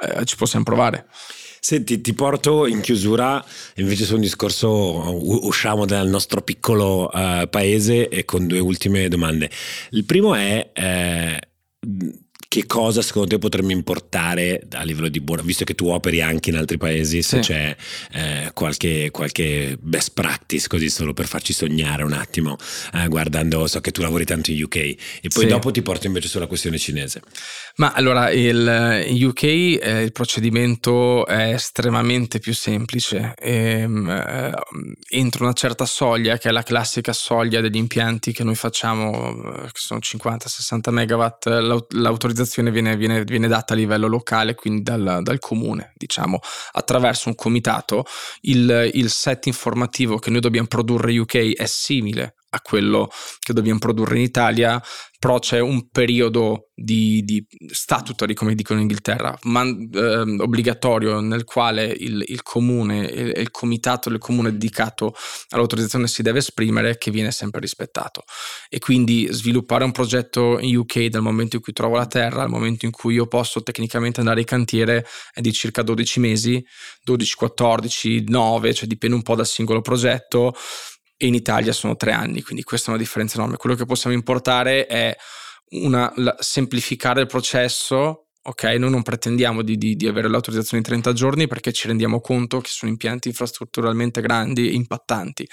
eh, 0.00 0.24
ci 0.24 0.34
possiamo 0.34 0.64
provare. 0.64 1.06
Senti, 1.60 2.00
ti 2.00 2.14
porto 2.14 2.66
in 2.66 2.80
chiusura 2.80 3.44
invece 3.76 4.04
su 4.04 4.14
un 4.14 4.20
discorso, 4.20 4.68
usciamo 5.46 5.86
dal 5.86 6.08
nostro 6.08 6.42
piccolo 6.42 7.10
uh, 7.12 7.48
paese 7.48 8.08
e 8.08 8.24
con 8.24 8.46
due 8.46 8.58
ultime 8.58 9.08
domande. 9.08 9.50
Il 9.90 10.04
primo 10.04 10.34
è... 10.34 10.70
Eh, 10.72 11.40
che 12.48 12.64
cosa 12.64 13.02
secondo 13.02 13.28
te 13.28 13.38
potremmo 13.38 13.72
importare 13.72 14.66
a 14.72 14.82
livello 14.82 15.08
di 15.08 15.20
buona, 15.20 15.42
visto 15.42 15.64
che 15.64 15.74
tu 15.74 15.88
operi 15.88 16.22
anche 16.22 16.48
in 16.48 16.56
altri 16.56 16.78
paesi, 16.78 17.20
se 17.20 17.42
sì. 17.42 17.52
c'è 17.52 17.76
eh, 18.12 18.50
qualche, 18.54 19.10
qualche, 19.10 19.76
best 19.78 20.12
practice 20.14 20.66
così 20.66 20.88
solo 20.88 21.12
per 21.12 21.26
farci 21.26 21.52
sognare 21.52 22.04
un 22.04 22.14
attimo, 22.14 22.56
eh, 22.94 23.06
guardando, 23.08 23.66
so 23.66 23.80
che 23.82 23.90
tu 23.90 24.00
lavori 24.00 24.24
tanto 24.24 24.50
in 24.50 24.62
UK 24.62 24.76
e 24.76 24.96
poi 25.28 25.42
sì. 25.42 25.46
dopo 25.46 25.70
ti 25.70 25.82
porto 25.82 26.06
invece 26.06 26.28
sulla 26.28 26.46
questione 26.46 26.78
cinese. 26.78 27.20
Ma 27.78 27.92
allora, 27.92 28.32
il, 28.32 29.04
in 29.06 29.24
UK 29.24 29.42
eh, 29.44 30.02
il 30.02 30.10
procedimento 30.10 31.24
è 31.26 31.52
estremamente 31.52 32.40
più 32.40 32.52
semplice, 32.52 33.34
ehm, 33.38 34.10
eh, 34.10 34.52
entro 35.10 35.44
una 35.44 35.52
certa 35.52 35.84
soglia, 35.84 36.38
che 36.38 36.48
è 36.48 36.52
la 36.52 36.64
classica 36.64 37.12
soglia 37.12 37.60
degli 37.60 37.76
impianti 37.76 38.32
che 38.32 38.42
noi 38.42 38.56
facciamo, 38.56 39.28
eh, 39.28 39.66
che 39.66 39.78
sono 39.78 40.00
50-60 40.02 40.90
megawatt, 40.90 41.46
l'autorizzazione 41.46 42.02
l'autorizzazione 42.02 42.70
viene, 42.72 42.96
viene, 42.96 43.22
viene, 43.22 43.46
data 43.46 43.74
a 43.74 43.76
livello 43.76 44.08
locale, 44.08 44.56
quindi 44.56 44.82
dal, 44.82 45.20
dal 45.22 45.38
comune, 45.38 45.92
diciamo, 45.94 46.40
attraverso 46.72 47.28
un 47.28 47.36
comitato. 47.36 48.04
Il, 48.40 48.90
il 48.94 49.08
set 49.08 49.46
informativo 49.46 50.18
che 50.18 50.30
noi 50.30 50.40
dobbiamo 50.40 50.66
produrre 50.66 51.16
UK 51.16 51.54
è 51.54 51.66
simile 51.66 52.37
a 52.50 52.60
quello 52.60 53.10
che 53.40 53.52
dobbiamo 53.52 53.78
produrre 53.78 54.16
in 54.16 54.22
Italia, 54.22 54.82
però 55.18 55.40
c'è 55.40 55.58
un 55.58 55.88
periodo 55.88 56.68
di, 56.74 57.24
di 57.24 57.44
statutory, 57.66 58.34
come 58.34 58.54
dicono 58.54 58.78
in 58.78 58.84
Inghilterra, 58.84 59.36
man, 59.42 59.90
eh, 59.92 60.20
obbligatorio 60.40 61.18
nel 61.18 61.42
quale 61.42 61.86
il, 61.86 62.22
il 62.24 62.42
comune 62.42 63.10
e 63.10 63.20
il, 63.22 63.32
il, 63.36 63.50
comitato 63.50 64.10
del 64.10 64.18
comune 64.18 64.52
dedicato 64.52 65.12
all'autorizzazione 65.48 66.06
si 66.06 66.22
deve 66.22 66.38
esprimere, 66.38 66.96
che 66.98 67.10
viene 67.10 67.32
sempre 67.32 67.60
rispettato. 67.60 68.22
E 68.68 68.78
quindi 68.78 69.26
sviluppare 69.30 69.82
un 69.82 69.90
progetto 69.90 70.60
in 70.60 70.76
UK 70.76 71.06
dal 71.06 71.22
momento 71.22 71.56
in 71.56 71.62
cui 71.62 71.72
trovo 71.72 71.96
la 71.96 72.06
terra, 72.06 72.42
al 72.42 72.50
momento 72.50 72.86
in 72.86 72.92
cui 72.92 73.14
io 73.14 73.26
posso 73.26 73.62
tecnicamente 73.62 74.20
andare 74.20 74.40
in 74.40 74.46
cantiere, 74.46 75.04
è 75.32 75.40
di 75.40 75.52
circa 75.52 75.82
12 75.82 76.20
mesi, 76.20 76.64
12, 77.02 77.34
14, 77.34 78.24
9, 78.28 78.72
cioè 78.72 78.86
dipende 78.86 79.16
un 79.16 79.22
po' 79.22 79.34
dal 79.34 79.46
singolo 79.46 79.80
progetto 79.80 80.54
e 81.18 81.26
in 81.26 81.34
Italia 81.34 81.72
sono 81.72 81.96
tre 81.96 82.12
anni, 82.12 82.42
quindi 82.42 82.62
questa 82.62 82.86
è 82.86 82.90
una 82.90 83.02
differenza 83.02 83.36
enorme. 83.36 83.56
Quello 83.56 83.74
che 83.74 83.84
possiamo 83.84 84.14
importare 84.14 84.86
è 84.86 85.14
una, 85.70 86.10
la, 86.16 86.36
semplificare 86.38 87.22
il 87.22 87.26
processo. 87.26 88.28
Ok, 88.40 88.62
noi 88.62 88.88
non 88.88 89.02
pretendiamo 89.02 89.60
di, 89.60 89.76
di, 89.76 89.94
di, 89.94 90.06
avere 90.06 90.28
l'autorizzazione 90.28 90.78
in 90.78 90.88
30 90.88 91.12
giorni 91.12 91.46
perché 91.48 91.70
ci 91.70 91.86
rendiamo 91.86 92.20
conto 92.20 92.60
che 92.60 92.70
sono 92.70 92.90
impianti 92.90 93.28
infrastrutturalmente 93.28 94.22
grandi 94.22 94.68
e 94.68 94.72
impattanti, 94.72 95.46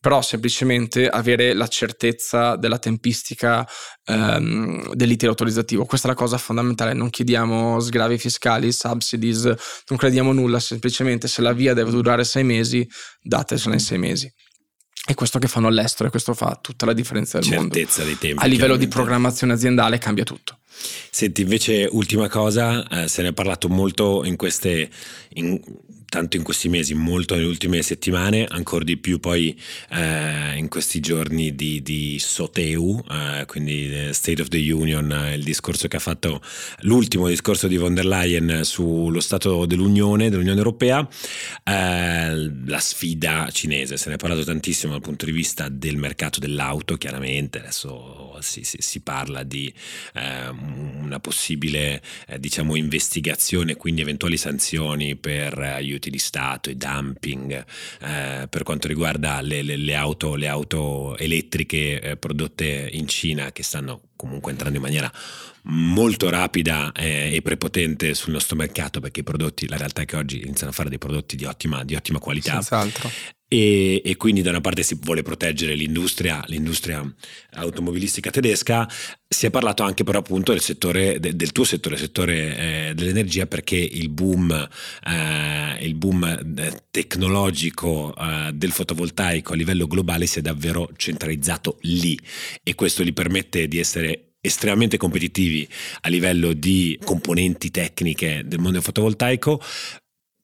però 0.00 0.22
semplicemente 0.22 1.08
avere 1.08 1.52
la 1.52 1.66
certezza 1.66 2.56
della 2.56 2.78
tempistica 2.78 3.68
ehm, 4.04 4.94
dell'iter 4.94 5.28
autorizzativo. 5.28 5.84
Questa 5.84 6.06
è 6.06 6.10
la 6.10 6.16
cosa 6.16 6.38
fondamentale, 6.38 6.94
non 6.94 7.10
chiediamo 7.10 7.80
sgravi 7.80 8.16
fiscali, 8.16 8.72
subsidies, 8.72 9.44
non 9.88 9.98
crediamo 9.98 10.32
nulla, 10.32 10.60
semplicemente 10.60 11.28
se 11.28 11.42
la 11.42 11.52
via 11.52 11.74
deve 11.74 11.90
durare 11.90 12.24
sei 12.24 12.44
mesi, 12.44 12.88
datecela 13.20 13.74
in 13.74 13.80
sei 13.80 13.98
mesi. 13.98 14.32
È 15.08 15.14
questo 15.14 15.38
che 15.38 15.48
fanno 15.48 15.68
all'estero 15.68 16.08
e 16.08 16.10
questo 16.10 16.34
fa 16.34 16.58
tutta 16.60 16.84
la 16.84 16.92
differenza 16.92 17.38
del 17.38 17.48
Certezza 17.48 18.02
mondo. 18.02 18.14
dei 18.14 18.28
tempi. 18.28 18.44
A 18.44 18.46
livello 18.46 18.76
di 18.76 18.88
programmazione 18.88 19.54
aziendale 19.54 19.96
cambia 19.96 20.22
tutto. 20.22 20.58
Senti, 21.10 21.40
invece, 21.40 21.88
ultima 21.90 22.28
cosa, 22.28 22.86
eh, 22.88 23.08
se 23.08 23.22
ne 23.22 23.28
è 23.28 23.32
parlato 23.32 23.70
molto 23.70 24.22
in 24.26 24.36
queste, 24.36 24.90
in, 25.30 25.58
tanto 26.08 26.36
in 26.36 26.42
questi 26.42 26.68
mesi, 26.68 26.94
molto 26.94 27.34
nelle 27.34 27.46
ultime 27.46 27.82
settimane, 27.82 28.46
ancora 28.46 28.82
di 28.84 28.96
più 28.96 29.20
poi 29.20 29.58
eh, 29.90 30.56
in 30.56 30.68
questi 30.68 31.00
giorni 31.00 31.54
di, 31.54 31.82
di 31.82 32.18
SOTEU, 32.18 33.04
eh, 33.10 33.44
quindi 33.46 34.08
State 34.12 34.40
of 34.40 34.48
the 34.48 34.72
Union, 34.72 35.10
eh, 35.12 35.34
il 35.34 35.44
discorso 35.44 35.86
che 35.86 35.96
ha 35.96 36.00
fatto 36.00 36.40
l'ultimo 36.80 37.28
discorso 37.28 37.68
di 37.68 37.76
von 37.76 37.94
der 37.94 38.06
Leyen 38.06 38.60
sullo 38.64 39.20
Stato 39.20 39.66
dell'Unione, 39.66 40.30
dell'Unione 40.30 40.58
Europea, 40.58 41.06
eh, 41.64 42.50
la 42.66 42.80
sfida 42.80 43.48
cinese, 43.52 43.98
se 43.98 44.08
ne 44.08 44.14
è 44.14 44.18
parlato 44.18 44.44
tantissimo 44.44 44.92
dal 44.92 45.02
punto 45.02 45.26
di 45.26 45.32
vista 45.32 45.68
del 45.68 45.96
mercato 45.96 46.40
dell'auto, 46.40 46.96
chiaramente 46.96 47.58
adesso 47.58 48.34
si, 48.40 48.64
si, 48.64 48.78
si 48.80 49.00
parla 49.00 49.42
di 49.42 49.72
eh, 50.14 50.48
una 50.48 51.20
possibile 51.20 52.00
eh, 52.26 52.40
diciamo 52.40 52.76
investigazione, 52.76 53.76
quindi 53.76 54.00
eventuali 54.00 54.38
sanzioni 54.38 55.14
per 55.14 55.58
aiutare 55.58 55.97
aiuti 55.98 56.10
di 56.10 56.18
Stato 56.18 56.70
e 56.70 56.76
dumping 56.76 57.64
eh, 58.00 58.46
per 58.48 58.62
quanto 58.62 58.88
riguarda 58.88 59.40
le, 59.40 59.62
le, 59.62 59.76
le, 59.76 59.94
auto, 59.94 60.36
le 60.36 60.48
auto, 60.48 61.16
elettriche 61.18 62.00
eh, 62.00 62.16
prodotte 62.16 62.88
in 62.92 63.06
Cina 63.06 63.52
che 63.52 63.62
stanno 63.62 64.00
comunque 64.16 64.52
entrando 64.52 64.76
in 64.76 64.82
maniera 64.82 65.12
molto 65.70 66.30
rapida 66.30 66.92
eh, 66.92 67.34
e 67.34 67.42
prepotente 67.42 68.14
sul 68.14 68.32
nostro 68.32 68.56
mercato 68.56 69.00
perché 69.00 69.20
i 69.20 69.24
prodotti, 69.24 69.68
la 69.68 69.76
realtà 69.76 70.02
è 70.02 70.04
che 70.06 70.16
oggi 70.16 70.40
iniziano 70.42 70.70
a 70.70 70.74
fare 70.74 70.88
dei 70.88 70.98
prodotti 70.98 71.36
di 71.36 71.44
ottima, 71.44 71.84
di 71.84 71.94
ottima 71.94 72.18
qualità. 72.18 72.52
Senz'altro. 72.52 73.10
E, 73.50 74.02
e, 74.04 74.16
quindi 74.16 74.42
da 74.42 74.50
una 74.50 74.60
parte 74.60 74.82
si 74.82 74.98
vuole 75.00 75.22
proteggere 75.22 75.74
l'industria, 75.74 76.44
l'industria 76.48 77.02
automobilistica 77.52 78.30
tedesca, 78.30 78.86
si 79.26 79.46
è 79.46 79.50
parlato 79.50 79.82
anche 79.82 80.04
però 80.04 80.18
appunto 80.18 80.52
del 80.52 80.60
settore, 80.60 81.18
de, 81.18 81.34
del 81.34 81.52
tuo 81.52 81.64
settore, 81.64 81.96
settore 81.96 82.88
eh, 82.88 82.94
dell'energia 82.94 83.46
perché 83.46 83.76
il 83.76 84.10
boom, 84.10 84.50
eh, 84.52 85.82
il 85.82 85.94
boom 85.94 86.24
eh, 86.24 86.82
tecnologico 86.90 88.14
eh, 88.14 88.50
del 88.52 88.70
fotovoltaico 88.70 89.54
a 89.54 89.56
livello 89.56 89.86
globale 89.86 90.26
si 90.26 90.40
è 90.40 90.42
davvero 90.42 90.90
centralizzato 90.94 91.78
lì. 91.82 92.18
E 92.62 92.74
questo 92.74 93.02
gli 93.02 93.14
permette 93.14 93.66
di 93.66 93.78
essere 93.78 94.34
estremamente 94.40 94.98
competitivi 94.98 95.66
a 96.02 96.08
livello 96.08 96.52
di 96.52 96.98
componenti 97.02 97.70
tecniche 97.70 98.42
del 98.44 98.60
mondo 98.60 98.80
fotovoltaico, 98.80 99.60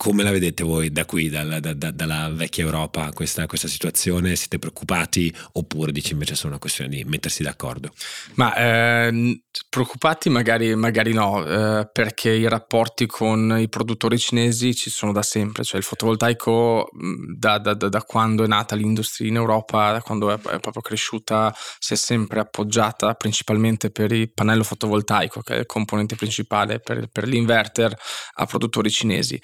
come 0.05 0.23
la 0.23 0.33
vedete 0.33 0.65
voi 0.65 0.93
da 0.93 1.07
qui, 1.07 1.31
dalla, 1.31 1.61
da, 1.61 1.73
da, 1.73 1.91
dalla 1.91 2.29
vecchia 2.31 2.63
Europa, 2.63 3.11
questa, 3.15 3.47
questa, 3.47 3.69
situazione? 3.69 4.37
Siete 4.37 4.59
preoccupati 4.59 5.35
oppure 5.53 5.93
dici 5.93 6.13
invece 6.13 6.35
sono 6.35 6.51
una 6.51 6.61
questione 6.61 6.91
di 6.91 7.05
mettersi 7.05 7.43
d'accordo? 7.43 7.91
Ma 8.35 8.55
eh, 8.55 9.43
preoccupati 9.71 10.29
magari, 10.29 10.75
magari 10.75 11.15
no, 11.15 11.43
eh, 11.47 11.89
perché 11.91 12.31
i 12.33 12.47
rapporti 12.47 13.07
con 13.07 13.57
i 13.59 13.71
produttori 13.71 14.19
cinesi 14.19 14.75
ci 14.75 14.91
sono 14.91 15.11
da 15.11 15.23
sempre, 15.23 15.65
cioè 15.65 15.79
il 15.79 15.87
fotovoltaico 15.87 16.91
da, 17.35 17.57
da 17.57 18.03
quando 18.03 18.45
è 18.45 18.47
nata 18.47 18.75
l'industria 18.75 19.27
in 19.27 19.37
Europa, 19.37 19.93
da 19.93 20.03
quando 20.03 20.31
è, 20.31 20.35
è, 20.35 20.61
proprio 20.61 20.83
cresciuta, 20.83 21.51
si 21.79 21.95
è 21.95 21.97
sempre 21.97 22.41
appoggiata 22.41 23.15
principalmente 23.15 23.91
per 23.91 24.13
il 24.13 24.31
pannello 24.31 24.65
fotovoltaico, 24.65 25.41
che 25.41 25.55
è 25.55 25.59
il 25.61 25.67
componente 25.67 26.15
principale 26.15 26.79
per, 26.79 27.09
per 27.11 27.27
l'inverter, 27.27 27.97
a 28.35 28.45
produttori 28.45 28.91
cinesi 28.91 29.41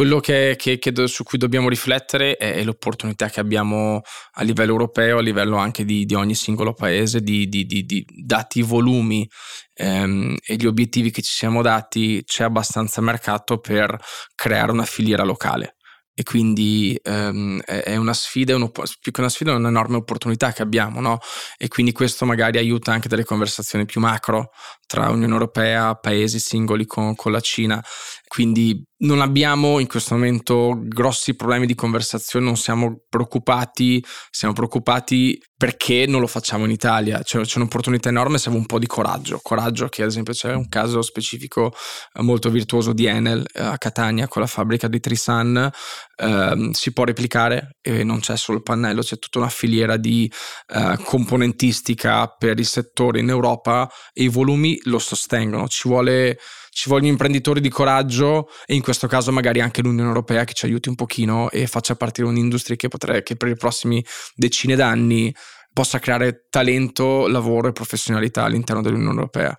quello 0.00 0.18
che, 0.18 0.54
che, 0.56 0.78
che, 0.78 1.06
su 1.08 1.24
cui 1.24 1.36
dobbiamo 1.36 1.68
riflettere 1.68 2.38
è, 2.38 2.64
l'opportunità 2.64 3.28
che 3.28 3.38
abbiamo 3.38 4.00
a 4.36 4.42
livello 4.42 4.70
europeo, 4.70 5.18
a 5.18 5.20
livello 5.20 5.58
anche 5.58 5.84
di, 5.84 6.06
di 6.06 6.14
ogni 6.14 6.34
singolo 6.34 6.72
paese, 6.72 7.20
di, 7.20 7.46
di, 7.50 7.66
di 7.66 8.06
dati 8.24 8.60
i 8.60 8.62
volumi 8.62 9.28
ehm, 9.74 10.36
e 10.42 10.56
gli 10.56 10.64
obiettivi 10.64 11.10
che 11.10 11.20
ci 11.20 11.32
siamo 11.32 11.60
dati, 11.60 12.22
c'è 12.24 12.44
abbastanza 12.44 13.02
mercato 13.02 13.58
per 13.58 13.94
creare 14.34 14.72
una 14.72 14.86
filiera 14.86 15.22
locale 15.22 15.74
e 16.14 16.22
quindi 16.22 16.98
ehm, 17.02 17.60
è 17.60 17.96
una 17.96 18.14
sfida, 18.14 18.54
più 18.56 19.12
che 19.12 19.20
una 19.20 19.28
sfida 19.28 19.52
è 19.52 19.54
un'enorme 19.54 19.96
opportunità 19.96 20.52
che 20.52 20.62
abbiamo, 20.62 21.02
no? 21.02 21.18
E 21.58 21.68
quindi 21.68 21.92
questo 21.92 22.24
magari 22.24 22.56
aiuta 22.56 22.90
anche 22.90 23.08
delle 23.08 23.24
conversazioni 23.24 23.84
più 23.84 24.00
macro 24.00 24.50
tra 24.86 25.10
Unione 25.10 25.32
Europea, 25.32 25.94
paesi 25.94 26.38
singoli 26.38 26.86
con, 26.86 27.14
con 27.14 27.32
la 27.32 27.40
Cina. 27.40 27.82
Quindi 28.26 28.82
non 29.00 29.20
abbiamo 29.20 29.78
in 29.78 29.86
questo 29.86 30.14
momento 30.14 30.78
grossi 30.78 31.34
problemi 31.34 31.66
di 31.66 31.74
conversazione, 31.74 32.44
non 32.44 32.56
siamo 32.56 33.02
preoccupati, 33.08 34.04
siamo 34.30 34.52
preoccupati 34.52 35.40
perché 35.56 36.06
non 36.06 36.20
lo 36.20 36.26
facciamo 36.26 36.64
in 36.64 36.70
Italia. 36.70 37.22
C'è, 37.22 37.40
c'è 37.40 37.58
un'opportunità 37.58 38.08
enorme, 38.08 38.38
serve 38.38 38.58
un 38.58 38.66
po' 38.66 38.78
di 38.78 38.86
coraggio. 38.86 39.40
Coraggio 39.42 39.88
che 39.88 40.02
ad 40.02 40.08
esempio 40.08 40.32
c'è 40.32 40.54
un 40.54 40.68
caso 40.68 41.02
specifico 41.02 41.72
eh, 42.14 42.22
molto 42.22 42.50
virtuoso 42.50 42.92
di 42.92 43.06
Enel 43.06 43.46
eh, 43.52 43.62
a 43.62 43.78
Catania 43.78 44.28
con 44.28 44.42
la 44.42 44.48
fabbrica 44.48 44.88
di 44.88 45.00
Trisan, 45.00 45.70
eh, 46.16 46.70
si 46.72 46.92
può 46.92 47.04
replicare 47.04 47.76
e 47.80 48.04
non 48.04 48.20
c'è 48.20 48.36
solo 48.36 48.58
il 48.58 48.64
pannello, 48.64 49.02
c'è 49.02 49.18
tutta 49.18 49.38
una 49.38 49.48
filiera 49.48 49.96
di 49.96 50.30
eh, 50.68 50.98
componentistica 51.04 52.26
per 52.26 52.58
il 52.58 52.66
settore 52.66 53.20
in 53.20 53.30
Europa 53.30 53.90
e 54.12 54.24
i 54.24 54.28
volumi 54.28 54.78
lo 54.84 54.98
sostengono. 54.98 55.68
Ci 55.68 55.88
vuole 55.88 56.38
ci 56.70 56.88
vogliono 56.88 57.08
imprenditori 57.08 57.60
di 57.60 57.68
coraggio 57.68 58.48
e 58.64 58.74
in 58.74 58.82
questo 58.82 59.06
caso 59.06 59.32
magari 59.32 59.60
anche 59.60 59.82
l'Unione 59.82 60.08
Europea 60.08 60.44
che 60.44 60.54
ci 60.54 60.66
aiuti 60.66 60.88
un 60.88 60.94
pochino 60.94 61.50
e 61.50 61.66
faccia 61.66 61.96
partire 61.96 62.26
un'industria 62.28 62.76
che, 62.76 62.88
potre, 62.88 63.22
che 63.22 63.36
per 63.36 63.48
i 63.48 63.56
prossimi 63.56 64.04
decine 64.34 64.76
d'anni 64.76 65.34
possa 65.72 65.98
creare 65.98 66.46
talento, 66.48 67.26
lavoro 67.28 67.68
e 67.68 67.72
professionalità 67.72 68.44
all'interno 68.44 68.82
dell'Unione 68.82 69.14
Europea. 69.14 69.56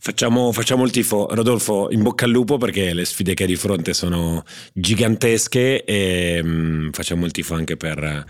Facciamo, 0.00 0.52
facciamo, 0.52 0.84
il 0.84 0.90
tifo, 0.90 1.26
Rodolfo, 1.30 1.88
in 1.90 2.02
bocca 2.02 2.24
al 2.24 2.30
lupo 2.30 2.56
perché 2.56 2.94
le 2.94 3.04
sfide 3.04 3.34
che 3.34 3.42
hai 3.42 3.48
di 3.48 3.56
fronte 3.56 3.94
sono 3.94 4.44
gigantesche 4.72 5.84
e 5.84 6.40
um, 6.42 6.90
facciamo 6.92 7.26
il 7.26 7.32
tifo 7.32 7.54
anche 7.54 7.76
per 7.76 8.24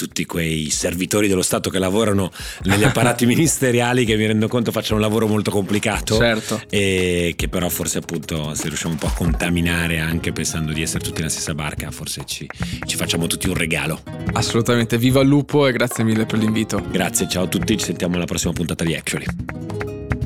tutti 0.00 0.24
quei 0.24 0.70
servitori 0.70 1.28
dello 1.28 1.42
Stato 1.42 1.68
che 1.68 1.78
lavorano 1.78 2.32
negli 2.62 2.84
apparati 2.84 3.26
ministeriali 3.26 4.06
che 4.06 4.16
mi 4.16 4.26
rendo 4.26 4.48
conto 4.48 4.72
facciano 4.72 4.94
un 4.94 5.02
lavoro 5.02 5.26
molto 5.26 5.50
complicato 5.50 6.16
certo. 6.16 6.62
e 6.70 7.34
che 7.36 7.48
però 7.48 7.68
forse 7.68 7.98
appunto 7.98 8.54
se 8.54 8.68
riusciamo 8.68 8.94
un 8.94 8.98
po' 8.98 9.08
a 9.08 9.12
contaminare 9.12 9.98
anche 9.98 10.32
pensando 10.32 10.72
di 10.72 10.80
essere 10.80 11.04
tutti 11.04 11.18
nella 11.18 11.30
stessa 11.30 11.52
barca 11.52 11.90
forse 11.90 12.22
ci, 12.24 12.48
ci 12.86 12.96
facciamo 12.96 13.26
tutti 13.26 13.48
un 13.48 13.54
regalo. 13.54 14.02
Assolutamente, 14.32 14.96
viva 14.96 15.20
il 15.20 15.28
lupo 15.28 15.66
e 15.66 15.72
grazie 15.72 16.02
mille 16.02 16.24
per 16.24 16.38
l'invito. 16.38 16.82
Grazie, 16.90 17.28
ciao 17.28 17.44
a 17.44 17.48
tutti, 17.48 17.76
ci 17.76 17.84
sentiamo 17.84 18.14
alla 18.16 18.24
prossima 18.24 18.52
puntata 18.54 18.84
di 18.84 18.94
Actually. 18.94 20.19